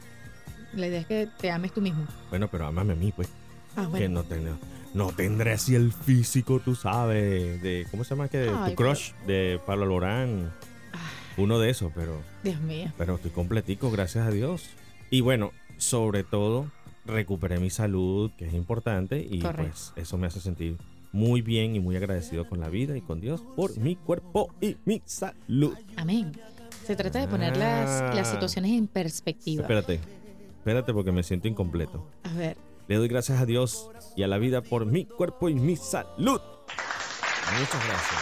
La 0.74 0.86
idea 0.86 1.00
es 1.00 1.06
que 1.06 1.28
te 1.40 1.50
ames 1.50 1.72
tú 1.72 1.80
mismo. 1.80 2.06
Bueno, 2.28 2.48
pero 2.48 2.66
ámame 2.66 2.92
a 2.92 2.96
mí, 2.96 3.10
pues. 3.10 3.28
Ah, 3.74 3.82
Que 3.86 3.88
bueno. 4.06 4.22
no, 4.22 4.24
ten- 4.24 4.44
no 4.44 4.79
tendré 5.16 5.52
así 5.52 5.74
el 5.74 5.92
físico, 5.92 6.60
tú 6.60 6.74
sabes. 6.74 7.62
De, 7.62 7.86
¿Cómo 7.90 8.04
se 8.04 8.10
llama? 8.10 8.28
que 8.28 8.50
Tu 8.68 8.74
crush 8.74 9.12
de 9.26 9.60
Pablo 9.66 9.86
Lorán. 9.86 10.50
Uno 11.36 11.58
de 11.58 11.70
esos, 11.70 11.92
pero, 11.94 12.20
Dios 12.42 12.60
mío. 12.60 12.92
pero 12.98 13.14
estoy 13.14 13.30
completico, 13.30 13.90
gracias 13.90 14.26
a 14.26 14.30
Dios. 14.30 14.70
Y 15.10 15.20
bueno, 15.22 15.52
sobre 15.78 16.22
todo, 16.24 16.66
recuperé 17.06 17.58
mi 17.58 17.70
salud, 17.70 18.30
que 18.36 18.46
es 18.46 18.52
importante. 18.52 19.26
Y 19.30 19.38
Correcto. 19.40 19.70
pues 19.72 19.92
eso 19.96 20.18
me 20.18 20.26
hace 20.26 20.40
sentir 20.40 20.76
muy 21.12 21.40
bien 21.40 21.74
y 21.74 21.80
muy 21.80 21.96
agradecido 21.96 22.48
con 22.48 22.60
la 22.60 22.68
vida 22.68 22.96
y 22.96 23.00
con 23.00 23.20
Dios 23.20 23.42
por 23.56 23.76
mi 23.78 23.96
cuerpo 23.96 24.52
y 24.60 24.76
mi 24.84 25.00
salud. 25.06 25.74
Amén. 25.96 26.32
Se 26.84 26.94
trata 26.96 27.20
de 27.20 27.28
poner 27.28 27.56
las, 27.56 28.14
las 28.14 28.28
Ah. 28.28 28.32
situaciones 28.32 28.72
en 28.72 28.86
perspectiva. 28.88 29.62
Espérate, 29.62 30.00
espérate 30.58 30.92
porque 30.92 31.12
me 31.12 31.22
siento 31.22 31.48
incompleto. 31.48 32.06
A 32.24 32.32
ver, 32.34 32.56
Le 32.90 32.96
doy 32.96 33.06
gracias 33.06 33.40
a 33.40 33.46
Dios 33.46 33.88
y 34.16 34.24
a 34.24 34.26
la 34.26 34.36
vida 34.38 34.62
por 34.62 34.84
mi 34.84 35.04
cuerpo 35.06 35.48
y 35.48 35.54
mi 35.54 35.76
salud. 35.76 36.40
Muchas 37.56 37.86
gracias. 37.86 38.20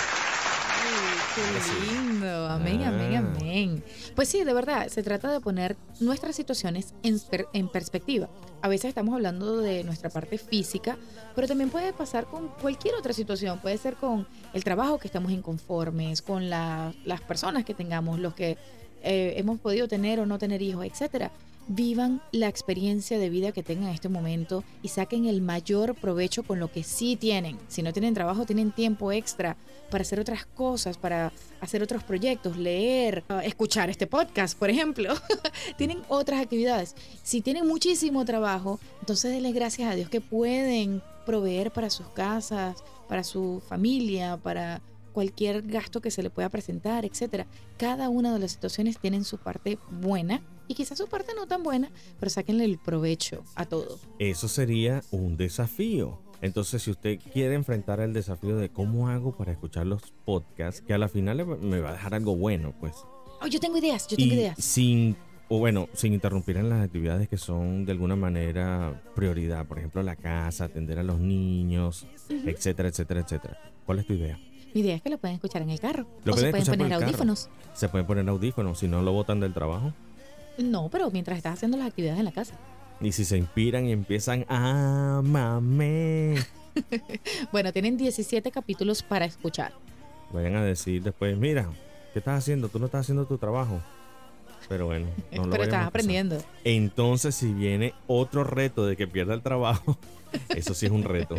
Qué 1.34 1.87
lindo, 1.90 2.46
amén, 2.48 2.82
amén, 2.82 3.14
Ah. 3.14 3.18
amén. 3.40 3.82
Pues 4.14 4.28
sí, 4.28 4.44
de 4.44 4.52
verdad, 4.52 4.88
se 4.88 5.02
trata 5.02 5.32
de 5.32 5.40
poner 5.40 5.75
nuestras 6.00 6.37
situaciones 6.37 6.92
en, 7.02 7.18
per- 7.18 7.46
en 7.54 7.70
perspectiva. 7.70 8.28
A 8.60 8.68
veces 8.68 8.90
estamos 8.90 9.14
hablando 9.14 9.56
de 9.56 9.84
nuestra 9.84 10.10
parte 10.10 10.37
física, 10.37 10.98
pero 11.34 11.48
también 11.48 11.70
puede 11.70 11.94
pasar 11.94 12.26
con 12.26 12.48
cualquier 12.60 12.94
otra 12.96 13.14
situación. 13.14 13.60
Puede 13.60 13.78
ser 13.78 13.94
con 13.94 14.28
el 14.52 14.64
trabajo 14.64 14.98
que 14.98 15.06
estamos 15.08 15.32
inconformes, 15.32 16.20
con 16.20 16.50
la- 16.50 16.92
las 17.06 17.22
personas 17.22 17.64
que 17.64 17.72
tengamos, 17.72 18.18
los 18.18 18.34
que 18.34 18.58
eh, 19.02 19.32
hemos 19.38 19.60
podido 19.60 19.88
tener 19.88 20.20
o 20.20 20.26
no 20.26 20.37
tener 20.38 20.60
hijos, 20.60 20.84
etcétera. 20.84 21.30
Vivan 21.70 22.22
la 22.32 22.48
experiencia 22.48 23.18
de 23.18 23.28
vida 23.28 23.52
que 23.52 23.62
tengan 23.62 23.88
en 23.88 23.94
este 23.94 24.08
momento 24.08 24.64
y 24.82 24.88
saquen 24.88 25.26
el 25.26 25.42
mayor 25.42 25.94
provecho 25.94 26.42
con 26.42 26.58
lo 26.58 26.72
que 26.72 26.82
sí 26.82 27.16
tienen. 27.16 27.58
Si 27.68 27.82
no 27.82 27.92
tienen 27.92 28.14
trabajo, 28.14 28.46
tienen 28.46 28.72
tiempo 28.72 29.12
extra 29.12 29.58
para 29.90 30.02
hacer 30.02 30.18
otras 30.18 30.46
cosas, 30.46 30.96
para 30.96 31.30
hacer 31.60 31.82
otros 31.82 32.04
proyectos, 32.04 32.56
leer, 32.56 33.22
escuchar 33.42 33.90
este 33.90 34.06
podcast, 34.06 34.58
por 34.58 34.70
ejemplo. 34.70 35.14
tienen 35.76 36.00
otras 36.08 36.40
actividades. 36.40 36.94
Si 37.22 37.42
tienen 37.42 37.66
muchísimo 37.66 38.25
trabajo, 38.25 38.80
entonces 39.00 39.30
denle 39.30 39.52
gracias 39.52 39.92
a 39.92 39.94
Dios 39.94 40.08
que 40.08 40.22
pueden 40.22 41.02
proveer 41.26 41.70
para 41.70 41.90
sus 41.90 42.08
casas, 42.08 42.82
para 43.08 43.25
su 43.25 43.62
familia, 43.68 44.38
para 44.38 44.80
cualquier 45.12 45.62
gasto 45.62 46.00
que 46.00 46.10
se 46.10 46.22
le 46.22 46.30
pueda 46.30 46.48
presentar, 46.48 47.04
etcétera. 47.04 47.46
Cada 47.76 48.08
una 48.08 48.32
de 48.32 48.38
las 48.38 48.52
situaciones 48.52 48.98
tienen 48.98 49.25
su 49.25 49.37
parte 49.37 49.78
buena 49.90 50.42
y 50.68 50.75
quizás 50.75 50.98
su 50.98 51.08
parte 51.08 51.32
no 51.34 51.46
tan 51.46 51.62
buena, 51.62 51.90
pero 52.20 52.30
sáquenle 52.30 52.64
el 52.64 52.78
provecho 52.78 53.42
a 53.56 53.64
todo. 53.64 53.98
Eso 54.18 54.46
sería 54.46 55.02
un 55.10 55.37
desafío. 55.37 56.20
Entonces, 56.40 56.82
si 56.82 56.90
usted 56.90 57.18
quiere 57.32 57.54
enfrentar 57.54 57.98
el 58.00 58.12
desafío 58.12 58.56
de 58.56 58.68
cómo 58.68 59.08
hago 59.08 59.37
para 59.37 59.50
escuchar 59.50 59.87
los 59.87 60.02
podcasts, 60.25 60.80
que 60.80 60.94
a 60.94 60.98
la 60.98 61.08
final 61.08 61.44
me 61.60 61.80
va 61.80 61.90
a 61.90 61.92
dejar 61.94 62.14
algo 62.14 62.37
bueno, 62.37 62.75
pues. 62.78 62.94
Oh, 63.40 63.46
yo 63.48 63.58
tengo 63.58 63.78
ideas, 63.78 64.06
yo 64.06 64.16
tengo 64.16 64.34
y 64.34 64.37
ideas. 64.37 64.56
sin, 64.62 65.16
o 65.48 65.58
bueno, 65.58 65.88
sin 65.94 66.12
interrumpir 66.12 66.56
en 66.58 66.68
las 66.68 66.84
actividades 66.84 67.28
que 67.28 67.38
son 67.38 67.84
de 67.87 67.92
alguna 67.92 68.14
manera 68.14 69.02
prioridad. 69.16 69.66
Por 69.66 69.78
ejemplo, 69.78 70.02
la 70.02 70.14
casa, 70.14 70.66
atender 70.66 70.98
a 70.98 71.02
los 71.02 71.18
niños, 71.18 72.06
etcétera, 72.28 72.88
etcétera, 72.88 73.20
etcétera. 73.20 73.58
¿Cuál 73.84 74.00
es 74.00 74.06
tu 74.06 74.12
idea? 74.12 74.38
Mi 74.75 74.82
idea 74.82 74.94
es 74.94 75.02
que 75.02 75.10
lo 75.10 75.18
pueden 75.18 75.37
escuchar 75.37 75.62
en 75.62 75.70
el 75.70 75.80
carro. 75.80 76.06
Lo 76.25 76.34
o 76.34 76.37
se 76.37 76.42
pueden 76.42 76.50
pueden 76.50 76.62
escuchar 76.62 76.76
por 76.76 76.78
poner 76.78 76.98
carro. 76.98 77.06
audífonos. 77.06 77.48
Se 77.75 77.88
pueden 77.88 78.06
poner 78.06 78.28
audífonos, 78.28 78.78
si 78.78 78.87
no 78.87 79.02
lo 79.02 79.12
botan 79.12 79.40
del 79.40 79.54
trabajo. 79.54 79.92
No, 80.58 80.88
pero 80.90 81.10
mientras 81.10 81.36
estás 81.38 81.54
haciendo 81.54 81.76
las 81.76 81.86
actividades 81.86 82.18
en 82.18 82.24
la 82.24 82.32
casa. 82.32 82.54
Y 83.00 83.12
si 83.12 83.24
se 83.24 83.38
inspiran 83.38 83.86
y 83.86 83.92
empiezan 83.92 84.44
a 84.48 85.20
mame, 85.24 86.34
Bueno, 87.52 87.72
tienen 87.72 87.96
17 87.96 88.50
capítulos 88.50 89.02
para 89.02 89.24
escuchar. 89.24 89.72
vayan 90.32 90.56
a 90.56 90.64
decir 90.64 91.02
después, 91.02 91.36
mira, 91.36 91.68
¿qué 92.12 92.18
estás 92.18 92.38
haciendo? 92.38 92.68
Tú 92.68 92.78
no 92.78 92.86
estás 92.86 93.02
haciendo 93.02 93.24
tu 93.26 93.38
trabajo. 93.38 93.80
Pero 94.68 94.86
bueno, 94.86 95.06
no 95.32 95.44
lo 95.44 95.50
pero 95.50 95.62
estás 95.62 95.86
aprendiendo. 95.86 96.38
Entonces, 96.64 97.34
si 97.34 97.52
viene 97.52 97.94
otro 98.06 98.44
reto 98.44 98.84
de 98.86 98.96
que 98.96 99.06
pierda 99.06 99.34
el 99.34 99.42
trabajo, 99.42 99.96
eso 100.50 100.74
sí 100.74 100.86
es 100.86 100.92
un 100.92 101.04
reto. 101.04 101.36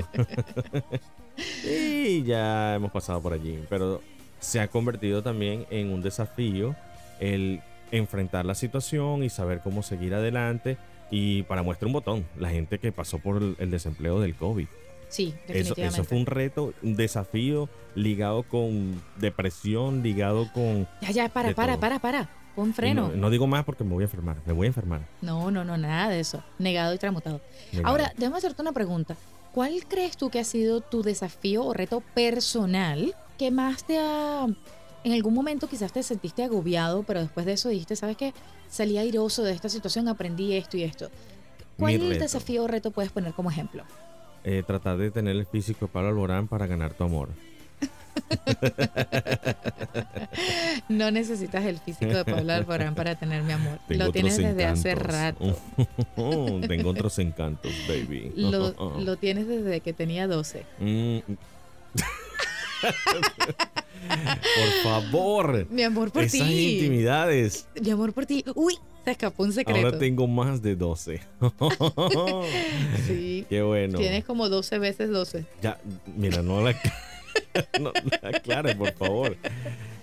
y 1.65 2.23
ya 2.23 2.75
hemos 2.75 2.91
pasado 2.91 3.21
por 3.21 3.33
allí, 3.33 3.59
pero 3.69 4.01
se 4.39 4.59
ha 4.59 4.67
convertido 4.69 5.21
también 5.21 5.65
en 5.69 5.91
un 5.91 6.01
desafío 6.01 6.75
el 7.19 7.61
enfrentar 7.91 8.46
la 8.46 8.55
situación 8.55 9.24
y 9.24 9.29
saber 9.29 9.62
cómo 9.62 9.84
seguir 9.84 10.13
adelante. 10.13 10.77
Y 11.12 11.43
para 11.43 11.63
muestra 11.63 11.88
un 11.88 11.93
botón, 11.93 12.25
la 12.38 12.50
gente 12.50 12.79
que 12.79 12.91
pasó 12.91 13.19
por 13.19 13.41
el, 13.58 13.72
desempleo 13.72 14.19
del 14.19 14.36
COVID. 14.36 14.67
Sí, 15.08 15.34
Eso, 15.48 15.48
definitivamente. 15.48 15.88
eso 15.88 16.03
fue 16.03 16.17
un 16.19 16.25
reto, 16.27 16.74
un 16.84 16.96
desafío 16.96 17.67
ligado 17.96 18.43
con 18.43 19.01
depresión, 19.17 20.03
ligado 20.03 20.51
con... 20.53 20.88
Ya, 21.01 21.12
ya, 21.12 21.29
para, 21.29 21.55
para, 21.55 21.79
para, 21.79 21.98
para. 21.98 22.29
Y 22.67 22.74
freno. 22.74 23.10
No, 23.10 23.15
no 23.15 23.29
digo 23.29 23.48
más 23.48 23.63
porque 23.63 23.84
me 23.84 23.93
voy 23.93 24.03
a 24.03 24.05
enfermar, 24.05 24.38
me 24.46 24.53
voy 24.53 24.65
a 24.65 24.67
enfermar. 24.67 25.01
No, 25.22 25.51
no, 25.51 25.63
no, 25.63 25.77
nada 25.77 26.10
de 26.10 26.19
eso. 26.19 26.43
Negado 26.58 26.93
y 26.93 26.98
tramutado. 26.98 27.41
Negado. 27.72 27.88
Ahora, 27.88 28.13
déjame 28.17 28.38
hacerte 28.38 28.62
una 28.62 28.74
pregunta. 28.74 29.15
¿Cuál 29.53 29.86
crees 29.88 30.17
tú 30.17 30.29
que 30.29 30.39
ha 30.39 30.43
sido 30.43 30.81
tu 30.81 31.01
desafío 31.01 31.63
o 31.63 31.74
reto 31.74 32.01
personal 32.13 33.15
que 33.38 33.51
más 33.51 33.84
te 33.84 33.98
ha... 33.98 34.48
En 35.03 35.13
algún 35.13 35.34
momento 35.34 35.68
quizás 35.68 35.94
te 35.94 36.03
sentiste 36.03 36.44
agobiado, 36.44 37.03
pero 37.03 37.22
después 37.22 37.46
de 37.46 37.53
eso 37.53 37.70
dijiste, 37.70 37.96
¿sabes 37.96 38.18
qué? 38.18 38.34
Salí 38.70 38.98
airoso 38.98 39.44
de 39.44 39.53
esta 39.53 39.70
situación, 39.70 40.08
aprendí 40.08 40.53
esto 40.56 40.77
y 40.77 40.84
esto. 40.84 41.10
¿Cuál 41.77 42.20
desafío 42.20 42.63
o 42.63 42.68
reto 42.68 42.91
puedes 42.91 43.12
poner 43.12 43.34
como 43.34 43.50
ejemplo? 43.50 43.84
Eh, 44.44 44.63
tratar 44.65 44.98
de 44.98 45.12
tener 45.12 45.36
el 45.36 45.46
físico 45.46 45.86
de 45.86 45.91
Pablo 45.91 46.10
Alborán 46.10 46.48
para 46.48 46.68
ganar 46.68 46.94
tu 46.94 47.03
amor. 47.03 47.29
No 50.89 51.12
necesitas 51.12 51.63
el 51.65 51.77
físico 51.77 52.12
de 52.12 52.25
Pablo 52.25 52.53
Alborán 52.53 52.96
para 52.96 53.15
tener 53.15 53.44
mi 53.44 53.53
amor. 53.53 53.79
Tengo 53.88 54.06
lo 54.06 54.12
tienes 54.12 54.38
desde 54.38 54.65
hace 54.65 54.91
encantos. 54.91 55.58
rato. 56.15 56.62
Tengo 56.68 56.89
otros 56.89 57.20
encantos, 57.20 57.72
baby. 57.88 58.32
Lo, 58.36 58.72
lo 59.00 59.15
tienes 59.18 59.48
desde 59.48 59.82
que 59.82 59.94
tenía 59.94 60.27
12. 60.27 60.65
Mm. 60.79 61.20
Por 62.81 64.83
favor. 64.83 65.67
Mi 65.69 65.83
amor 65.83 66.12
por 66.12 66.24
Esas 66.24 66.48
ti. 66.48 66.74
intimidades. 66.75 67.67
Mi 67.81 67.89
amor 67.91 68.13
por 68.13 68.25
ti. 68.25 68.43
Uy, 68.55 68.75
se 69.05 69.12
escapó 69.12 69.43
un 69.43 69.53
secreto. 69.53 69.86
Ahora 69.88 70.00
tengo 70.00 70.27
más 70.27 70.62
de 70.62 70.75
12. 70.75 71.21
Sí. 73.07 73.45
Qué 73.50 73.62
bueno. 73.62 73.98
Tienes 73.98 74.25
como 74.25 74.50
12 74.50 74.79
veces 74.79 75.09
12. 75.09 75.45
Ya, 75.62 75.79
mira, 76.15 76.41
no 76.41 76.62
la, 76.62 76.74
no 77.79 77.91
la 78.45 78.75
por 78.75 78.93
favor. 78.93 79.38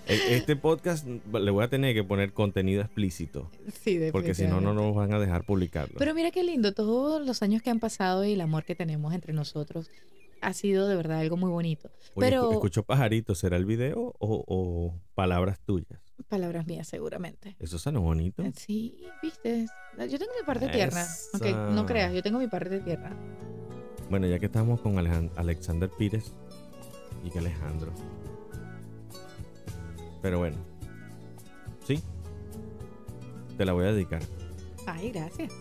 E- 0.07 0.35
Este 0.35 0.55
podcast 0.55 1.05
le 1.05 1.51
voy 1.51 1.63
a 1.63 1.67
tener 1.67 1.93
que 1.93 2.03
poner 2.03 2.31
contenido 2.33 2.81
explícito. 2.81 3.49
Sí, 3.83 3.99
Porque 4.11 4.33
si 4.33 4.45
no, 4.45 4.61
no 4.61 4.73
nos 4.73 4.95
van 4.95 5.13
a 5.13 5.19
dejar 5.19 5.43
publicarlo. 5.43 5.95
Pero 5.97 6.13
mira 6.13 6.31
qué 6.31 6.43
lindo, 6.43 6.73
todos 6.73 7.25
los 7.25 7.41
años 7.41 7.61
que 7.61 7.69
han 7.69 7.79
pasado 7.79 8.25
y 8.25 8.33
el 8.33 8.41
amor 8.41 8.63
que 8.63 8.75
tenemos 8.75 9.13
entre 9.13 9.33
nosotros 9.33 9.89
ha 10.41 10.53
sido 10.53 10.87
de 10.87 10.95
verdad 10.95 11.19
algo 11.19 11.37
muy 11.37 11.49
bonito. 11.49 11.89
Oye, 12.15 12.27
pero- 12.29 12.49
escu- 12.49 12.53
escucho 12.53 12.83
pajaritos, 12.83 13.37
¿será 13.39 13.57
el 13.57 13.65
video 13.65 14.15
o, 14.19 14.43
o 14.47 14.99
palabras 15.15 15.59
tuyas? 15.65 15.99
Palabras 16.29 16.65
mías, 16.67 16.87
seguramente. 16.87 17.55
Eso 17.59 17.77
suena 17.79 17.99
bonito. 17.99 18.43
Sí, 18.55 19.03
viste. 19.21 19.67
Yo 19.97 20.17
tengo 20.19 20.31
mi 20.39 20.45
parte 20.45 20.67
tierna. 20.69 21.05
Aunque 21.33 21.53
no 21.53 21.85
creas, 21.85 22.13
yo 22.13 22.21
tengo 22.23 22.39
mi 22.39 22.47
parte 22.47 22.79
tierna. 22.79 23.15
Bueno, 24.09 24.25
ya 24.27 24.39
que 24.39 24.47
estamos 24.47 24.81
con 24.81 24.95
Alejan- 24.97 25.31
Alexander 25.35 25.89
Pires 25.97 26.33
y 27.23 27.29
que 27.29 27.39
Alejandro. 27.39 27.93
Pero 30.21 30.39
bueno, 30.39 30.57
sí, 31.85 32.01
te 33.57 33.65
la 33.65 33.73
voy 33.73 33.85
a 33.85 33.91
dedicar. 33.93 34.21
Ay, 34.85 35.11
gracias. 35.11 35.51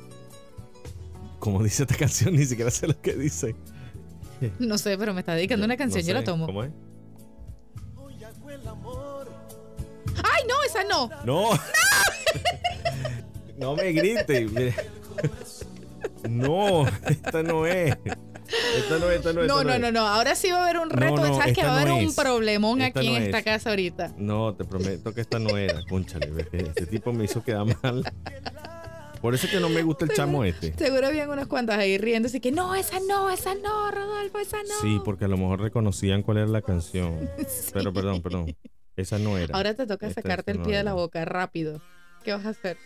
Como 1.39 1.63
dice 1.63 1.83
esta 1.83 1.97
canción, 1.97 2.35
ni 2.35 2.45
siquiera 2.45 2.71
sé 2.71 2.89
lo 2.89 3.01
que 3.01 3.15
dice. 3.15 3.55
No 4.59 4.79
sé, 4.79 4.97
pero 4.99 5.15
me 5.15 5.21
está 5.21 5.35
dedicando 5.35 5.65
una 5.65 5.75
No 5.75 5.79
canción, 5.79 6.05
yo 6.05 6.15
la 6.15 6.25
tomo. 6.25 6.47
¿Cómo 6.47 6.65
es? 6.65 6.71
¡Ay, 10.25 10.43
no, 10.49 10.55
esa 10.65 10.85
no! 10.85 11.11
No. 11.25 11.51
no 13.59 13.77
me 13.83 13.93
grites. 13.93 14.51
No, 16.29 16.87
esta 17.09 17.43
no 17.45 17.67
es. 17.67 17.95
Esta 18.77 18.99
no 18.99 19.11
es, 19.11 19.17
esta 19.19 19.33
no 19.33 19.43
es. 19.43 19.49
No, 19.49 19.61
esta 19.61 19.65
no, 19.65 19.73
es. 19.75 19.81
no, 19.81 19.93
no. 19.93 20.07
Ahora 20.09 20.35
sí 20.35 20.51
va 20.51 20.59
a 20.59 20.63
haber 20.65 20.79
un 20.81 20.89
No, 20.89 20.95
reto. 20.97 21.17
no, 21.19 21.37
Sabes 21.37 21.55
que 21.55 21.63
va 21.63 21.71
a 21.71 21.77
haber 21.77 21.89
no 21.89 21.97
un 21.99 22.05
es. 22.07 22.15
problemón 22.17 22.81
Esta 22.81 22.99
aquí 23.01 23.11
no 23.11 23.17
en 23.17 23.23
esta 23.25 23.39
es. 23.39 23.45
casa 23.45 23.71
ahorita. 23.71 24.13
No, 24.17 24.55
te 24.55 24.65
prometo 24.65 25.15
que 25.15 25.21
esta 25.21 25.39
no 25.39 25.57
era. 25.57 25.83
Cónchale, 25.89 26.33
este 26.53 26.87
tipo 26.87 27.13
me 27.13 27.25
hizo 27.25 27.45
quedar 27.45 27.65
mal. 27.83 28.03
Por 29.21 29.35
eso 29.35 29.47
es 29.47 29.53
que 29.53 29.61
no 29.61 29.69
me 29.69 29.83
gusta 29.83 30.05
el 30.05 30.13
chamo 30.13 30.45
este. 30.45 30.73
Seguro 30.77 31.07
habían 31.07 31.31
unas 31.31 31.47
cuantas 31.47 31.79
ahí 31.79 31.99
riendo, 31.99 32.29
así 32.29 32.41
que 32.41 32.53
no, 32.53 32.75
esa 32.75 32.99
no, 33.09 33.31
esa 33.31 33.55
no, 33.55 33.91
Rodolfo, 33.91 34.39
esa 34.39 34.59
no. 34.63 34.75
Sí, 34.83 35.01
porque 35.05 35.25
a 35.25 35.29
lo 35.29 35.37
mejor 35.37 35.61
reconocían 35.61 36.23
cuál 36.23 36.39
era 36.39 36.47
la 36.47 36.63
canción. 36.63 37.29
Pero 37.73 37.93
perdón, 37.93 38.23
perdón. 38.23 38.57
Esa 38.97 39.19
no 39.19 39.37
era. 39.37 39.55
Ahora 39.57 39.75
te 39.75 39.87
toca 39.87 40.07
Esta- 40.07 40.23
sacarte 40.23 40.53
el 40.53 40.59
no 40.59 40.65
pie 40.65 40.77
de 40.79 40.85
la 40.85 40.95
boca 40.95 41.25
rápido. 41.25 41.83
¿Qué 42.25 42.33
vas 42.33 42.47
a 42.47 42.51
hacer? 42.51 42.77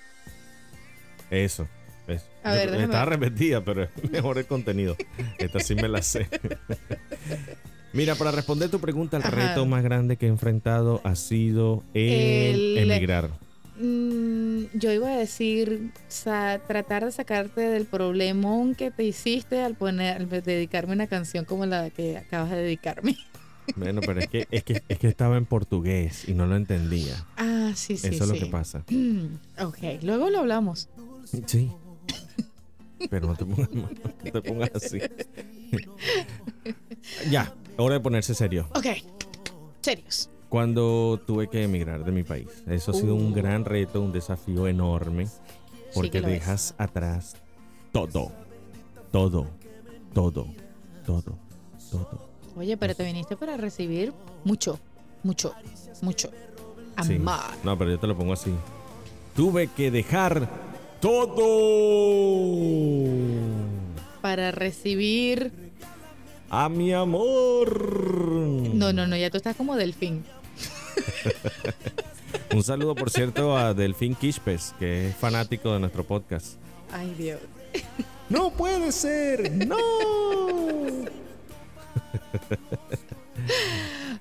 Eso. 1.30 1.68
eso. 2.08 2.24
A 2.42 2.52
ver, 2.52 2.70
Yo- 2.72 2.80
Estaba 2.80 3.04
repetida, 3.04 3.62
pero 3.64 3.84
es 3.84 4.10
mejor 4.10 4.38
el 4.38 4.46
contenido. 4.46 4.96
Esta 5.38 5.60
sí 5.60 5.74
me 5.74 5.88
la 5.88 6.02
sé. 6.02 6.26
Mira, 7.92 8.14
para 8.14 8.30
responder 8.30 8.70
tu 8.70 8.80
pregunta, 8.80 9.16
el 9.16 9.22
Ajá. 9.24 9.30
reto 9.34 9.66
más 9.66 9.82
grande 9.82 10.16
que 10.16 10.26
he 10.26 10.28
enfrentado 10.28 11.00
ha 11.04 11.16
sido 11.16 11.82
el, 11.94 12.78
El- 12.78 12.90
emigrar. 12.90 13.30
Mm, 13.80 14.64
yo 14.74 14.92
iba 14.92 15.08
a 15.08 15.16
decir, 15.16 15.92
tratar 16.66 17.06
de 17.06 17.12
sacarte 17.12 17.62
del 17.62 17.86
problemón 17.86 18.74
que 18.74 18.90
te 18.90 19.04
hiciste 19.04 19.62
al 19.62 19.74
poner, 19.74 20.16
al 20.18 20.28
dedicarme 20.28 20.92
una 20.92 21.06
canción 21.06 21.46
como 21.46 21.64
la 21.64 21.88
que 21.88 22.18
acabas 22.18 22.50
de 22.50 22.56
dedicarme. 22.58 23.16
Bueno, 23.76 24.00
pero 24.00 24.18
es 24.18 24.26
que, 24.26 24.48
es 24.50 24.64
que, 24.64 24.82
es 24.88 24.98
que 24.98 25.06
estaba 25.06 25.36
en 25.36 25.46
portugués 25.46 26.28
y 26.28 26.34
no 26.34 26.44
lo 26.44 26.56
entendía. 26.56 27.24
Ah, 27.36 27.70
sí, 27.76 27.96
sí, 27.96 28.08
Eso 28.08 28.24
es 28.24 28.30
lo 28.30 28.36
que 28.36 28.46
pasa. 28.46 28.84
ok, 29.60 29.78
luego 30.02 30.28
lo 30.28 30.40
hablamos. 30.40 30.88
Sí. 31.46 31.70
Pero 33.08 33.28
no 33.28 33.36
te 33.36 33.44
pongas, 33.44 33.70
no 33.70 34.32
te 34.32 34.42
pongas 34.42 34.70
así. 34.74 34.98
ya, 37.30 37.54
hora 37.76 37.94
de 37.94 38.00
ponerse 38.00 38.34
serio. 38.34 38.68
Ok, 38.74 38.86
serios. 39.82 40.28
Cuando 40.50 41.18
tuve 41.26 41.48
que 41.48 41.62
emigrar 41.62 42.04
de 42.04 42.12
mi 42.12 42.24
país. 42.24 42.48
Eso 42.66 42.90
ha 42.90 42.94
sido 42.94 43.14
un 43.14 43.32
gran 43.32 43.64
reto, 43.64 44.02
un 44.02 44.12
desafío 44.12 44.66
enorme. 44.66 45.28
Porque 45.94 46.18
es. 46.18 46.26
dejas 46.26 46.74
atrás 46.76 47.36
todo. 47.92 48.32
Todo. 49.10 49.46
Todo. 50.12 50.46
Todo. 51.06 51.38
Todo. 51.90 52.28
Oye, 52.56 52.76
pero 52.76 52.94
te 52.94 53.04
viniste 53.04 53.36
para 53.36 53.56
recibir 53.56 54.12
mucho, 54.44 54.78
mucho, 55.22 55.54
mucho. 56.02 56.30
Sí. 57.02 57.14
Amar. 57.14 57.54
No, 57.64 57.78
pero 57.78 57.92
yo 57.92 57.98
te 57.98 58.06
lo 58.06 58.16
pongo 58.16 58.32
así. 58.34 58.52
Tuve 59.34 59.68
que 59.68 59.90
dejar 59.90 60.48
todo. 61.00 61.46
Para 64.20 64.50
recibir. 64.52 65.70
A 66.50 66.68
mi 66.68 66.92
amor. 66.92 67.88
No, 68.74 68.92
no, 68.92 69.06
no, 69.06 69.16
ya 69.16 69.30
tú 69.30 69.36
estás 69.36 69.56
como 69.56 69.76
delfín. 69.76 70.24
Un 72.54 72.62
saludo, 72.62 72.94
por 72.94 73.10
cierto, 73.10 73.56
a 73.56 73.74
Delfín 73.74 74.14
Quishpes, 74.14 74.74
que 74.78 75.08
es 75.08 75.16
fanático 75.16 75.72
de 75.72 75.80
nuestro 75.80 76.04
podcast. 76.04 76.56
Ay, 76.92 77.14
Dios. 77.16 77.40
¡No 78.28 78.50
puede 78.50 78.92
ser! 78.92 79.50
¡No! 79.66 79.76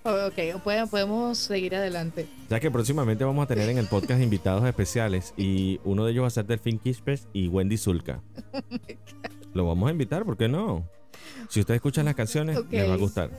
Ok, 0.01 0.61
podemos 0.63 1.37
seguir 1.37 1.75
adelante. 1.75 2.27
Ya 2.49 2.59
que 2.59 2.71
próximamente 2.71 3.25
vamos 3.25 3.43
a 3.43 3.47
tener 3.47 3.69
en 3.69 3.77
el 3.77 3.87
podcast 3.87 4.21
invitados 4.21 4.65
especiales 4.65 5.33
y 5.35 5.79
uno 5.83 6.05
de 6.05 6.13
ellos 6.13 6.23
va 6.23 6.27
a 6.27 6.31
ser 6.31 6.45
Delfín 6.45 6.79
Quishpes 6.79 7.27
y 7.33 7.47
Wendy 7.49 7.77
Zulka. 7.77 8.21
Lo 9.53 9.65
vamos 9.67 9.89
a 9.89 9.91
invitar, 9.91 10.23
¿por 10.25 10.37
qué 10.37 10.47
no? 10.47 10.87
Si 11.49 11.59
ustedes 11.59 11.77
escuchan 11.79 12.05
las 12.05 12.15
canciones, 12.15 12.59
les 12.71 12.89
va 12.89 12.93
a 12.93 12.97
gustar. 12.97 13.29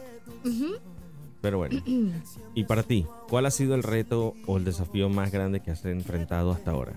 Ujú. 0.44 0.76
Pero 1.40 1.58
bueno. 1.58 1.80
Y 2.54 2.64
para 2.64 2.82
ti, 2.82 3.06
¿cuál 3.28 3.46
ha 3.46 3.50
sido 3.50 3.74
el 3.74 3.82
reto 3.82 4.34
o 4.46 4.56
el 4.56 4.64
desafío 4.64 5.08
más 5.08 5.30
grande 5.30 5.60
que 5.60 5.70
has 5.70 5.84
enfrentado 5.84 6.50
hasta 6.50 6.72
ahora? 6.72 6.92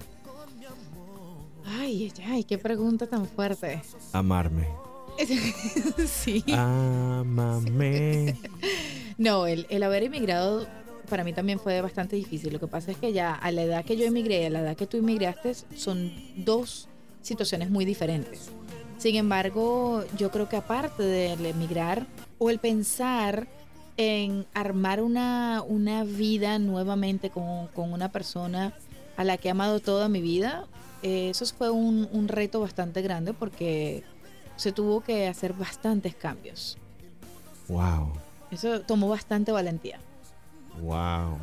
Ay, 1.66 2.12
ay, 2.18 2.24
ay, 2.26 2.44
qué 2.44 2.58
pregunta 2.58 3.08
tan 3.08 3.26
fuerte. 3.26 3.82
Amarme. 4.12 4.68
sí. 6.08 6.44
Amame. 6.54 8.36
No, 9.16 9.46
el, 9.46 9.68
el 9.70 9.84
haber 9.84 10.02
emigrado 10.02 10.66
para 11.08 11.24
mí 11.24 11.34
también 11.34 11.60
fue 11.60 11.80
bastante 11.82 12.16
difícil. 12.16 12.52
Lo 12.52 12.60
que 12.60 12.66
pasa 12.66 12.90
es 12.90 12.98
que 12.98 13.14
ya 13.14 13.36
a 13.36 13.52
la 13.52 13.62
edad 13.62 13.86
que 13.86 13.96
yo 13.96 14.06
emigré, 14.06 14.48
a 14.48 14.50
la 14.50 14.62
edad 14.62 14.76
que 14.76 14.88
tú 14.88 14.98
emigraste, 14.98 15.54
son 15.76 16.12
dos 16.36 16.90
situaciones 17.22 17.70
muy 17.70 17.86
diferentes. 17.86 18.50
Sin 18.98 19.16
embargo, 19.16 20.04
yo 20.18 20.32
creo 20.32 20.50
que 20.50 20.56
aparte 20.56 21.04
del 21.04 21.46
emigrar 21.46 22.08
o 22.40 22.50
el 22.50 22.58
pensar 22.58 23.48
en 23.98 24.46
armar 24.54 25.02
una, 25.02 25.62
una 25.68 26.04
vida 26.04 26.58
nuevamente 26.60 27.30
con, 27.30 27.68
con 27.68 27.94
una 27.94 28.10
persona 28.12 28.74
a 29.18 29.24
la 29.24 29.38
que 29.38 29.48
he 29.50 29.52
amado 29.52 29.80
toda 29.80 30.10
mi 30.10 30.22
vida, 30.22 30.66
eh, 31.04 31.30
eso 31.30 31.46
fue 31.56 31.70
un, 31.70 32.08
un 32.12 32.28
reto 32.28 32.60
bastante 32.60 33.02
grande 33.02 33.34
porque 33.34 34.04
se 34.56 34.72
tuvo 34.72 35.02
que 35.02 35.28
hacer 35.28 35.54
bastantes 35.54 36.16
cambios. 36.16 36.78
Wow. 37.68 38.14
Eso 38.52 38.82
tomó 38.82 39.10
bastante 39.10 39.52
valentía. 39.52 40.00
Wow. 40.82 41.38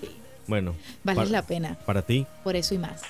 Sí. 0.00 0.10
Bueno, 0.46 0.74
Vale 1.02 1.16
Para- 1.16 1.30
la 1.30 1.42
pena, 1.42 1.78
para 1.86 2.02
ti, 2.02 2.26
por 2.42 2.54
eso 2.56 2.74
y 2.74 2.78
más. 2.78 3.00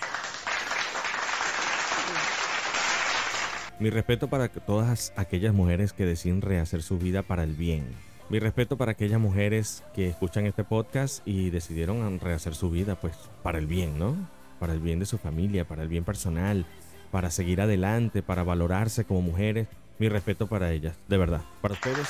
mi 3.81 3.91
respeto 3.91 4.29
para 4.29 4.49
todas 4.49 5.13
aquellas 5.17 5.53
mujeres 5.53 5.93
que 5.93 6.07
deciden 6.07 6.43
rehacer 6.43 6.83
su 6.83 6.97
vida 6.99 7.23
para 7.23 7.43
el 7.43 7.55
bien. 7.55 7.85
Mi 8.31 8.39
respeto 8.39 8.77
para 8.79 8.93
aquellas 8.93 9.21
mujeres 9.21 9.85
que 9.95 10.09
escuchan 10.09 10.47
este 10.47 10.65
podcast 10.65 11.27
y 11.27 11.51
decidieron 11.51 12.19
rehacer 12.21 12.55
su 12.55 12.71
vida, 12.71 12.95
pues, 12.95 13.15
para 13.43 13.59
el 13.59 13.67
bien, 13.67 13.99
¿no? 13.99 14.17
Para 14.59 14.73
el 14.73 14.81
bien 14.81 14.99
de 14.99 15.07
su 15.07 15.19
familia, 15.19 15.67
para 15.67 15.83
el 15.83 15.89
bien 15.89 16.05
personal, 16.05 16.65
para 17.11 17.31
seguir 17.31 17.61
adelante, 17.61 18.23
para 18.23 18.43
valorarse 18.43 19.05
como 19.05 19.21
mujeres. 19.21 19.69
Mi 19.99 20.09
respeto 20.09 20.47
para 20.47 20.73
ellas, 20.73 20.97
de 21.07 21.19
verdad. 21.19 21.43
Para 21.61 21.75
ustedes, 21.75 22.09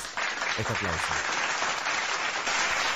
este 0.58 0.72
aplauso. 0.72 0.98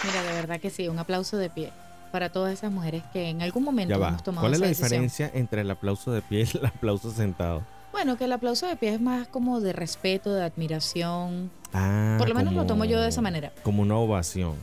Mira, 0.05 0.23
de 0.23 0.33
verdad 0.33 0.61
que 0.61 0.71
sí, 0.71 0.89
un 0.89 0.99
aplauso 0.99 1.37
de 1.37 1.51
pie 1.51 1.73
para 2.13 2.31
todas 2.31 2.53
esas 2.53 2.71
mujeres 2.73 3.03
que 3.13 3.29
en 3.29 3.43
algún 3.43 3.65
momento 3.65 3.95
hemos 3.95 4.23
tomado 4.23 4.43
¿Cuál 4.43 4.55
es 4.55 4.59
esa 4.59 4.65
la 4.65 4.69
decisión. 4.69 4.89
diferencia 4.89 5.31
entre 5.35 5.61
el 5.63 5.71
aplauso 5.71 6.13
de 6.13 6.23
pie 6.23 6.49
y 6.53 6.57
el 6.57 6.67
aplauso 6.67 7.11
sentado? 7.11 7.65
Bueno, 7.93 8.17
que 8.17 8.25
el 8.25 8.33
aplauso 8.33 8.67
de 8.67 8.77
pie 8.77 8.95
es 8.95 9.01
más 9.01 9.27
como 9.29 9.61
de 9.61 9.73
respeto, 9.73 10.33
de 10.33 10.45
admiración. 10.45 11.51
Ah, 11.73 12.17
Por 12.19 12.29
lo 12.29 12.35
menos 12.35 12.55
lo 12.55 12.67
tomo 12.67 12.85
yo 12.85 13.01
de 13.01 13.09
esa 13.09 13.21
manera. 13.21 13.53
Como 13.63 13.83
una 13.83 13.97
ovación. 13.97 14.55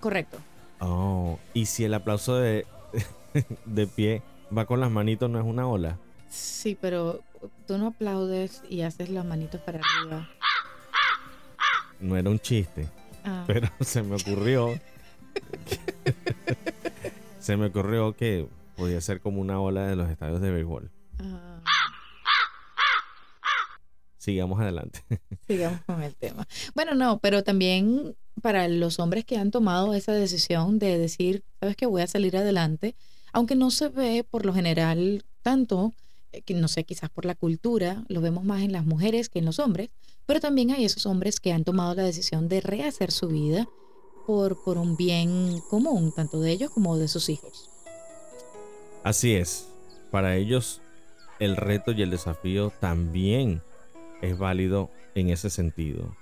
Correcto. 0.00 0.38
Oh, 0.80 1.38
y 1.54 1.66
si 1.66 1.84
el 1.84 1.94
aplauso 1.94 2.36
de, 2.36 2.66
de 3.64 3.86
pie 3.86 4.22
va 4.56 4.66
con 4.66 4.80
las 4.80 4.90
manitos, 4.90 5.30
no 5.30 5.38
es 5.38 5.44
una 5.44 5.66
ola. 5.66 5.96
Sí, 6.28 6.76
pero 6.80 7.20
tú 7.66 7.78
no 7.78 7.88
aplaudes 7.88 8.62
y 8.68 8.82
haces 8.82 9.08
las 9.10 9.24
manitos 9.24 9.60
para 9.62 9.80
arriba. 9.80 10.28
No 12.00 12.16
era 12.16 12.30
un 12.30 12.38
chiste, 12.38 12.88
Ah, 13.24 13.44
pero 13.46 13.68
se 13.80 14.02
me 14.02 14.16
ocurrió. 14.16 14.68
se 17.38 17.56
me 17.56 17.66
ocurrió 17.66 18.14
que 18.14 18.48
podía 18.76 19.00
ser 19.02 19.20
como 19.20 19.40
una 19.40 19.60
ola 19.60 19.86
de 19.86 19.96
los 19.96 20.08
estadios 20.08 20.40
de 20.40 20.50
béisbol. 20.50 20.90
ah, 21.20 21.60
Sigamos 24.20 24.60
adelante. 24.60 25.02
sigamos 25.48 25.80
con 25.86 26.02
el 26.02 26.14
tema. 26.14 26.46
Bueno, 26.74 26.94
no, 26.94 27.20
pero 27.20 27.42
también 27.42 28.14
para 28.42 28.68
los 28.68 28.98
hombres 28.98 29.24
que 29.24 29.38
han 29.38 29.50
tomado 29.50 29.94
esa 29.94 30.12
decisión 30.12 30.78
de 30.78 30.98
decir, 30.98 31.42
sabes 31.58 31.74
que 31.74 31.86
voy 31.86 32.02
a 32.02 32.06
salir 32.06 32.36
adelante, 32.36 32.94
aunque 33.32 33.54
no 33.54 33.70
se 33.70 33.88
ve 33.88 34.22
por 34.28 34.44
lo 34.44 34.52
general 34.52 35.24
tanto, 35.40 35.94
eh, 36.32 36.42
que 36.42 36.52
no 36.52 36.68
sé, 36.68 36.84
quizás 36.84 37.08
por 37.08 37.24
la 37.24 37.34
cultura, 37.34 38.04
lo 38.08 38.20
vemos 38.20 38.44
más 38.44 38.60
en 38.60 38.72
las 38.72 38.84
mujeres 38.84 39.30
que 39.30 39.38
en 39.38 39.46
los 39.46 39.58
hombres, 39.58 39.88
pero 40.26 40.38
también 40.38 40.70
hay 40.70 40.84
esos 40.84 41.06
hombres 41.06 41.40
que 41.40 41.54
han 41.54 41.64
tomado 41.64 41.94
la 41.94 42.02
decisión 42.02 42.50
de 42.50 42.60
rehacer 42.60 43.12
su 43.12 43.28
vida 43.28 43.66
por, 44.26 44.62
por 44.62 44.76
un 44.76 44.98
bien 44.98 45.62
común, 45.70 46.12
tanto 46.14 46.42
de 46.42 46.52
ellos 46.52 46.70
como 46.70 46.98
de 46.98 47.08
sus 47.08 47.30
hijos. 47.30 47.70
Así 49.02 49.32
es. 49.32 49.66
Para 50.10 50.36
ellos, 50.36 50.82
el 51.38 51.56
reto 51.56 51.92
y 51.92 52.02
el 52.02 52.10
desafío 52.10 52.70
también 52.80 53.62
es 54.22 54.38
válido 54.38 54.90
en 55.14 55.30
ese 55.30 55.50
sentido. 55.50 56.16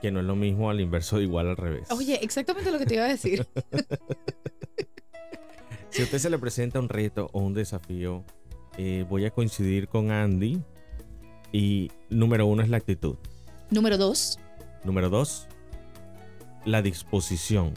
Que 0.00 0.10
no 0.10 0.20
es 0.20 0.26
lo 0.26 0.34
mismo 0.34 0.68
al 0.70 0.80
inverso, 0.80 1.20
igual 1.20 1.48
al 1.48 1.56
revés. 1.56 1.90
Oye, 1.90 2.18
exactamente 2.22 2.70
lo 2.72 2.78
que 2.78 2.86
te 2.86 2.94
iba 2.94 3.04
a 3.04 3.08
decir. 3.08 3.46
Si 5.90 6.00
a 6.00 6.04
usted 6.06 6.18
se 6.18 6.30
le 6.30 6.38
presenta 6.38 6.80
un 6.80 6.88
reto 6.88 7.28
o 7.34 7.40
un 7.40 7.52
desafío, 7.52 8.24
eh, 8.78 9.04
voy 9.10 9.26
a 9.26 9.30
coincidir 9.30 9.88
con 9.88 10.10
Andy. 10.10 10.62
Y 11.52 11.90
número 12.08 12.46
uno 12.46 12.62
es 12.62 12.70
la 12.70 12.78
actitud. 12.78 13.16
Número 13.68 13.98
dos, 13.98 14.38
Número 14.84 15.10
dos, 15.10 15.46
la 16.64 16.80
disposición, 16.80 17.74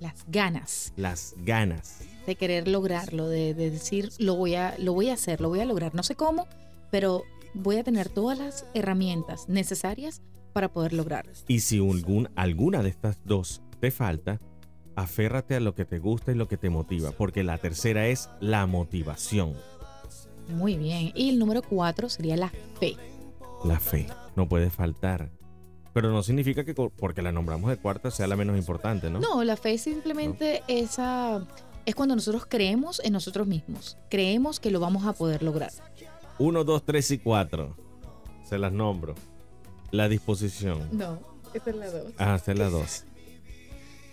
las 0.00 0.24
ganas. 0.26 0.92
las 0.96 1.34
ganas. 1.38 2.00
de 2.26 2.34
querer 2.34 2.66
lograrlo, 2.66 3.28
de, 3.28 3.54
de 3.54 3.70
decir 3.70 4.10
lo 4.18 4.34
voy 4.34 4.56
a 4.56 4.74
lo 4.78 4.92
voy 4.92 5.10
a 5.10 5.14
hacer, 5.14 5.40
lo 5.40 5.48
voy 5.48 5.60
a 5.60 5.64
lograr, 5.64 5.94
no 5.94 6.02
sé 6.02 6.16
cómo, 6.16 6.48
pero 6.90 7.22
voy 7.56 7.76
a 7.76 7.84
tener 7.84 8.08
todas 8.08 8.38
las 8.38 8.66
herramientas 8.74 9.48
necesarias 9.48 10.22
para 10.52 10.72
poder 10.72 10.92
lograrlo. 10.92 11.32
Y 11.48 11.60
si 11.60 11.78
algún, 11.78 12.28
alguna 12.36 12.82
de 12.82 12.90
estas 12.90 13.18
dos 13.24 13.62
te 13.80 13.90
falta, 13.90 14.40
aférrate 14.94 15.56
a 15.56 15.60
lo 15.60 15.74
que 15.74 15.84
te 15.84 15.98
gusta 15.98 16.32
y 16.32 16.34
lo 16.34 16.48
que 16.48 16.56
te 16.56 16.70
motiva, 16.70 17.10
porque 17.12 17.42
la 17.42 17.58
tercera 17.58 18.06
es 18.06 18.30
la 18.40 18.66
motivación. 18.66 19.54
Muy 20.48 20.76
bien. 20.76 21.12
Y 21.14 21.30
el 21.30 21.38
número 21.38 21.62
cuatro 21.62 22.08
sería 22.08 22.36
la 22.36 22.50
fe. 22.78 22.96
La 23.64 23.80
fe 23.80 24.06
no 24.36 24.48
puede 24.48 24.70
faltar. 24.70 25.30
Pero 25.92 26.12
no 26.12 26.22
significa 26.22 26.64
que 26.64 26.74
porque 26.74 27.22
la 27.22 27.32
nombramos 27.32 27.70
de 27.70 27.78
cuarta 27.78 28.10
sea 28.10 28.26
la 28.26 28.36
menos 28.36 28.56
importante, 28.56 29.10
¿no? 29.10 29.18
No, 29.18 29.42
la 29.44 29.56
fe 29.56 29.74
es 29.74 29.80
simplemente 29.80 30.62
esa 30.68 31.42
es 31.86 31.94
cuando 31.94 32.14
nosotros 32.14 32.44
creemos 32.46 33.00
en 33.02 33.12
nosotros 33.12 33.46
mismos. 33.46 33.96
Creemos 34.10 34.60
que 34.60 34.70
lo 34.70 34.80
vamos 34.80 35.06
a 35.06 35.14
poder 35.14 35.42
lograr. 35.42 35.70
Uno, 36.38 36.64
dos, 36.64 36.84
tres 36.84 37.10
y 37.10 37.18
cuatro. 37.18 37.74
Se 38.48 38.58
las 38.58 38.72
nombro. 38.72 39.14
La 39.90 40.08
disposición. 40.08 40.88
No, 40.92 41.18
esa 41.54 41.70
es 41.70 41.76
la 41.76 41.90
dos. 41.90 42.12
Ah, 42.18 42.34
esta 42.36 42.52
es 42.52 42.58
la 42.58 42.68
dos. 42.70 43.04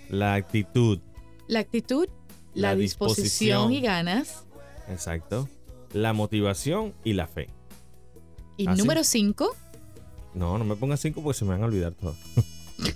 La 0.10 0.34
actitud. 0.36 1.00
La 1.48 1.60
actitud, 1.60 2.08
la, 2.54 2.70
La 2.70 2.76
disposición, 2.76 3.24
disposición. 3.70 3.72
y 3.74 3.82
ganas. 3.82 4.46
Exacto. 4.88 5.50
La 5.94 6.14
motivación 6.14 6.94
y 7.04 7.14
la 7.14 7.28
fe. 7.28 7.50
Y 8.58 8.68
¿Ah, 8.68 8.76
sí? 8.76 8.82
número 8.82 9.04
cinco, 9.04 9.56
No, 10.34 10.58
no 10.58 10.64
me 10.66 10.76
pongas 10.76 11.00
cinco 11.00 11.22
porque 11.24 11.38
se 11.40 11.46
me 11.46 11.52
van 11.52 11.64
a 11.64 11.66
olvidar 11.66 11.94
todos. 11.94 12.16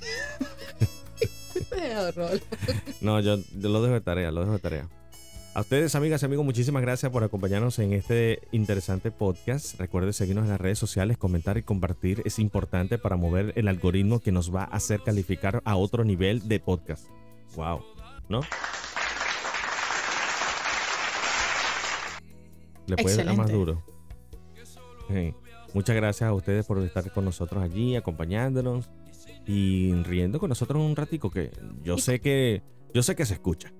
No, 3.01 3.19
yo, 3.19 3.37
yo 3.37 3.69
lo 3.69 3.81
dejo 3.81 3.93
de 3.93 4.01
tarea, 4.01 4.31
lo 4.31 4.41
dejo 4.41 4.53
de 4.53 4.59
tarea. 4.59 4.89
A 5.57 5.61
ustedes, 5.61 5.95
amigas 5.95 6.21
y 6.21 6.25
amigos, 6.27 6.45
muchísimas 6.45 6.83
gracias 6.83 7.11
por 7.11 7.23
acompañarnos 7.23 7.79
en 7.79 7.91
este 7.91 8.47
interesante 8.51 9.09
podcast. 9.09 9.79
Recuerden 9.79 10.13
seguirnos 10.13 10.43
en 10.43 10.51
las 10.51 10.61
redes 10.61 10.77
sociales, 10.77 11.17
comentar 11.17 11.57
y 11.57 11.63
compartir. 11.63 12.21
Es 12.25 12.37
importante 12.37 12.99
para 12.99 13.15
mover 13.15 13.53
el 13.55 13.67
algoritmo 13.67 14.19
que 14.19 14.31
nos 14.31 14.53
va 14.53 14.65
a 14.65 14.75
hacer 14.75 15.01
calificar 15.01 15.63
a 15.65 15.75
otro 15.75 16.03
nivel 16.03 16.47
de 16.47 16.59
podcast. 16.59 17.07
Wow, 17.55 17.81
¿no? 18.29 18.41
Le 22.85 22.95
puede 22.97 23.23
dar 23.23 23.35
más 23.35 23.51
duro. 23.51 23.83
Sí. 25.09 25.33
Muchas 25.73 25.95
gracias 25.95 26.29
a 26.29 26.33
ustedes 26.35 26.67
por 26.67 26.77
estar 26.83 27.11
con 27.11 27.25
nosotros 27.25 27.63
allí, 27.63 27.95
acompañándonos 27.95 28.91
y 29.47 29.91
riendo 30.03 30.39
con 30.39 30.49
nosotros 30.49 30.83
un 30.83 30.95
ratico 30.95 31.31
que 31.31 31.49
yo 31.81 31.97
sé 31.97 32.21
que 32.21 32.61
yo 32.93 33.01
sé 33.01 33.15
que 33.15 33.25
se 33.25 33.33
escucha. 33.33 33.73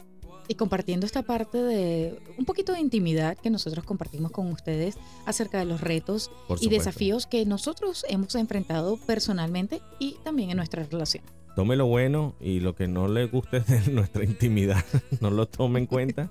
Y 0.48 0.56
compartiendo 0.56 1.06
esta 1.06 1.24
parte 1.24 1.62
de 1.62 2.20
un 2.38 2.46
poquito 2.46 2.74
de 2.74 2.80
intimidad 2.80 3.38
que 3.38 3.50
nosotros 3.50 3.86
compartimos 3.86 4.32
con 4.32 4.52
ustedes 4.52 4.98
acerca 5.26 5.60
de 5.60 5.66
los 5.66 5.82
retos 5.82 6.32
y 6.62 6.70
desafíos 6.70 7.28
que 7.28 7.46
nosotros 7.46 8.06
hemos 8.10 8.36
enfrentado 8.36 8.98
personalmente 8.98 9.82
y 10.00 10.16
también 10.24 10.52
en 10.52 10.58
nuestra 10.58 10.84
relación. 10.84 11.24
Tome 11.56 11.76
lo 11.76 11.88
bueno 11.88 12.36
y 12.40 12.60
lo 12.60 12.76
que 12.76 12.88
no 12.88 13.08
le 13.08 13.26
guste 13.26 13.62
de 13.62 13.80
nuestra 13.92 14.24
intimidad, 14.24 14.84
no 15.22 15.32
lo 15.32 15.48
tome 15.48 15.80
en 15.80 15.86
cuenta. 15.88 16.30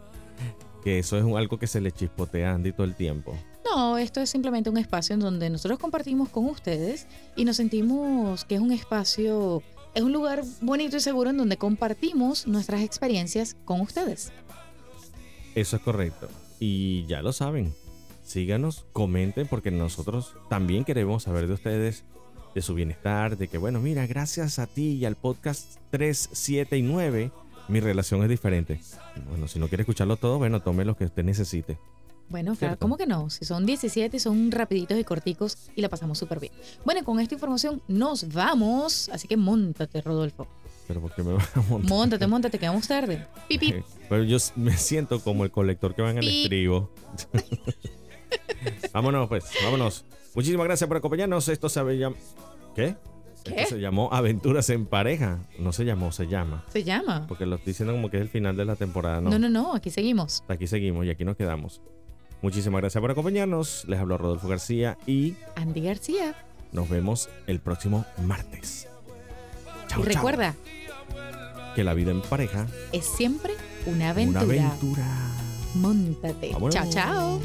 Que 0.85 1.01
eso 1.01 1.19
es 1.19 1.25
algo 1.25 1.59
que 1.59 1.67
se 1.67 1.81
le 1.81 1.91
chispotea 1.91 2.53
a 2.53 2.55
Andy 2.55 2.71
todo 2.71 2.85
el 2.85 2.95
tiempo. 2.95 3.37
No, 3.65 3.99
esto 3.99 4.21
es 4.21 4.31
simplemente 4.31 4.71
un 4.71 4.77
espacio 4.77 5.15
en 5.15 5.21
donde 5.21 5.51
nosotros 5.51 5.81
compartimos 5.81 6.29
con 6.29 6.47
ustedes 6.47 7.09
y 7.35 7.45
nos 7.45 7.57
sentimos 7.57 8.45
que 8.45 8.55
es 8.55 8.61
un 8.61 8.71
espacio, 8.71 9.65
es 9.97 10.03
un 10.03 10.13
lugar 10.13 10.45
bonito 10.61 10.99
y 10.99 11.01
seguro 11.01 11.31
en 11.31 11.39
donde 11.39 11.57
compartimos 11.57 12.47
nuestras 12.47 12.83
experiencias 12.83 13.57
con 13.65 13.81
ustedes. 13.81 14.31
Eso 15.55 15.77
es 15.77 15.83
correcto. 15.83 16.29
Y 16.61 17.07
ya 17.07 17.23
lo 17.23 17.33
saben. 17.33 17.73
Síganos, 18.23 18.85
comenten, 18.93 19.49
porque 19.49 19.71
nosotros 19.71 20.35
también 20.51 20.85
queremos 20.85 21.23
saber 21.23 21.47
de 21.47 21.55
ustedes, 21.55 22.05
de 22.55 22.61
su 22.61 22.75
bienestar, 22.75 23.39
de 23.39 23.49
que, 23.49 23.57
bueno, 23.57 23.81
mira, 23.81 24.07
gracias 24.07 24.59
a 24.59 24.67
ti 24.67 24.97
y 24.97 25.07
al 25.07 25.17
podcast 25.17 25.79
3, 25.93 26.29
7 26.31 26.77
y 26.77 26.83
9, 26.83 27.31
mi 27.69 27.81
relación 27.81 28.23
es 28.23 28.29
diferente. 28.29 28.79
Bueno, 29.31 29.49
si 29.49 29.59
no 29.59 29.69
quiere 29.69 29.81
escucharlo 29.83 30.19
todo, 30.19 30.37
bueno, 30.37 30.61
tome 30.61 30.85
lo 30.85 30.95
que 30.95 31.07
usted 31.07 31.25
necesite. 31.25 31.79
Bueno, 32.29 32.55
claro. 32.57 32.77
¿cómo 32.79 32.97
que 32.97 33.07
no? 33.07 33.31
Si 33.31 33.45
son 33.45 33.67
17 33.67 34.17
y 34.17 34.21
son 34.21 34.51
rapiditos 34.51 34.99
y 34.99 35.05
corticos 35.05 35.57
y 35.77 35.81
la 35.83 35.89
pasamos 35.89 36.19
súper 36.19 36.41
bien. 36.41 36.53
Bueno, 36.85 37.05
con 37.05 37.21
esta 37.21 37.35
información 37.35 37.81
nos 37.89 38.33
vamos, 38.33 39.09
así 39.11 39.29
que 39.29 39.37
montate, 39.37 40.01
Rodolfo. 40.03 40.47
Pero 40.89 41.01
porque 41.01 41.23
me 41.23 41.33
va 41.35 41.43
a 41.55 41.61
montar. 41.63 41.89
Móntate, 41.91 42.27
móntate, 42.27 42.59
que 42.59 42.67
vamos 42.69 42.87
tarde. 42.89 43.27
Pipi. 43.49 43.75
Pero 44.09 44.25
yo 44.25 44.39
me 44.57 44.77
siento 44.77 45.21
como 45.21 45.45
el 45.45 45.51
colector 45.51 45.95
que 45.95 46.03
va 46.03 46.11
en 46.11 46.19
el 46.19 46.29
estribo. 46.29 46.91
vámonos, 48.93 49.29
pues, 49.29 49.45
vámonos. 49.65 50.05
Muchísimas 50.35 50.67
gracias 50.67 50.89
por 50.89 50.97
acompañarnos. 50.97 51.49
Esto 51.49 51.69
se 51.69 51.81
había 51.81 52.09
llam- 52.09 52.17
¿Qué? 52.75 52.97
¿Qué? 53.45 53.63
Esto 53.63 53.77
se 53.77 53.81
llamó 53.81 54.09
Aventuras 54.13 54.69
en 54.71 54.87
Pareja. 54.87 55.39
No 55.59 55.73
se 55.73 55.85
llamó, 55.85 56.11
se 56.13 56.27
llama. 56.27 56.65
Se 56.73 56.83
llama. 56.85 57.27
Porque 57.29 57.47
lo 57.47 57.57
estoy 57.57 57.71
diciendo 57.73 57.93
como 57.95 58.11
que 58.11 58.17
es 58.17 58.23
el 58.23 58.29
final 58.29 58.57
de 58.57 58.65
la 58.65 58.77
temporada. 58.77 59.21
No, 59.21 59.31
No, 59.31 59.39
no, 59.39 59.49
no, 59.49 59.75
aquí 59.75 59.91
seguimos. 59.91 60.43
Aquí 60.49 60.67
seguimos 60.67 61.07
y 61.07 61.11
aquí 61.11 61.25
nos 61.25 61.37
quedamos. 61.37 61.81
Muchísimas 62.43 62.81
gracias 62.81 63.01
por 63.01 63.11
acompañarnos. 63.11 63.85
Les 63.89 63.99
habló 63.99 64.19
Rodolfo 64.19 64.49
García 64.49 64.99
y 65.07 65.35
Andy 65.57 65.81
García. 65.83 66.35
nos 66.73 66.89
vemos 66.89 67.29
el 67.47 67.61
próximo 67.61 68.05
martes. 68.25 68.89
Chao, 69.89 70.01
y 70.01 70.05
recuerda, 70.05 70.55
que 71.75 71.85
la 71.85 71.95
vida 71.95 72.11
en 72.11 72.23
pareja 72.23 72.67
es 72.93 73.05
siempre 73.07 73.53
una 73.87 74.11
es 74.11 74.29
una 74.29 74.41
aventura. 74.41 74.67
aventura. 74.69 75.07
Móntate. 75.75 76.51
Vámonos. 76.53 76.75
Chao, 76.75 76.91
chao. 76.91 77.41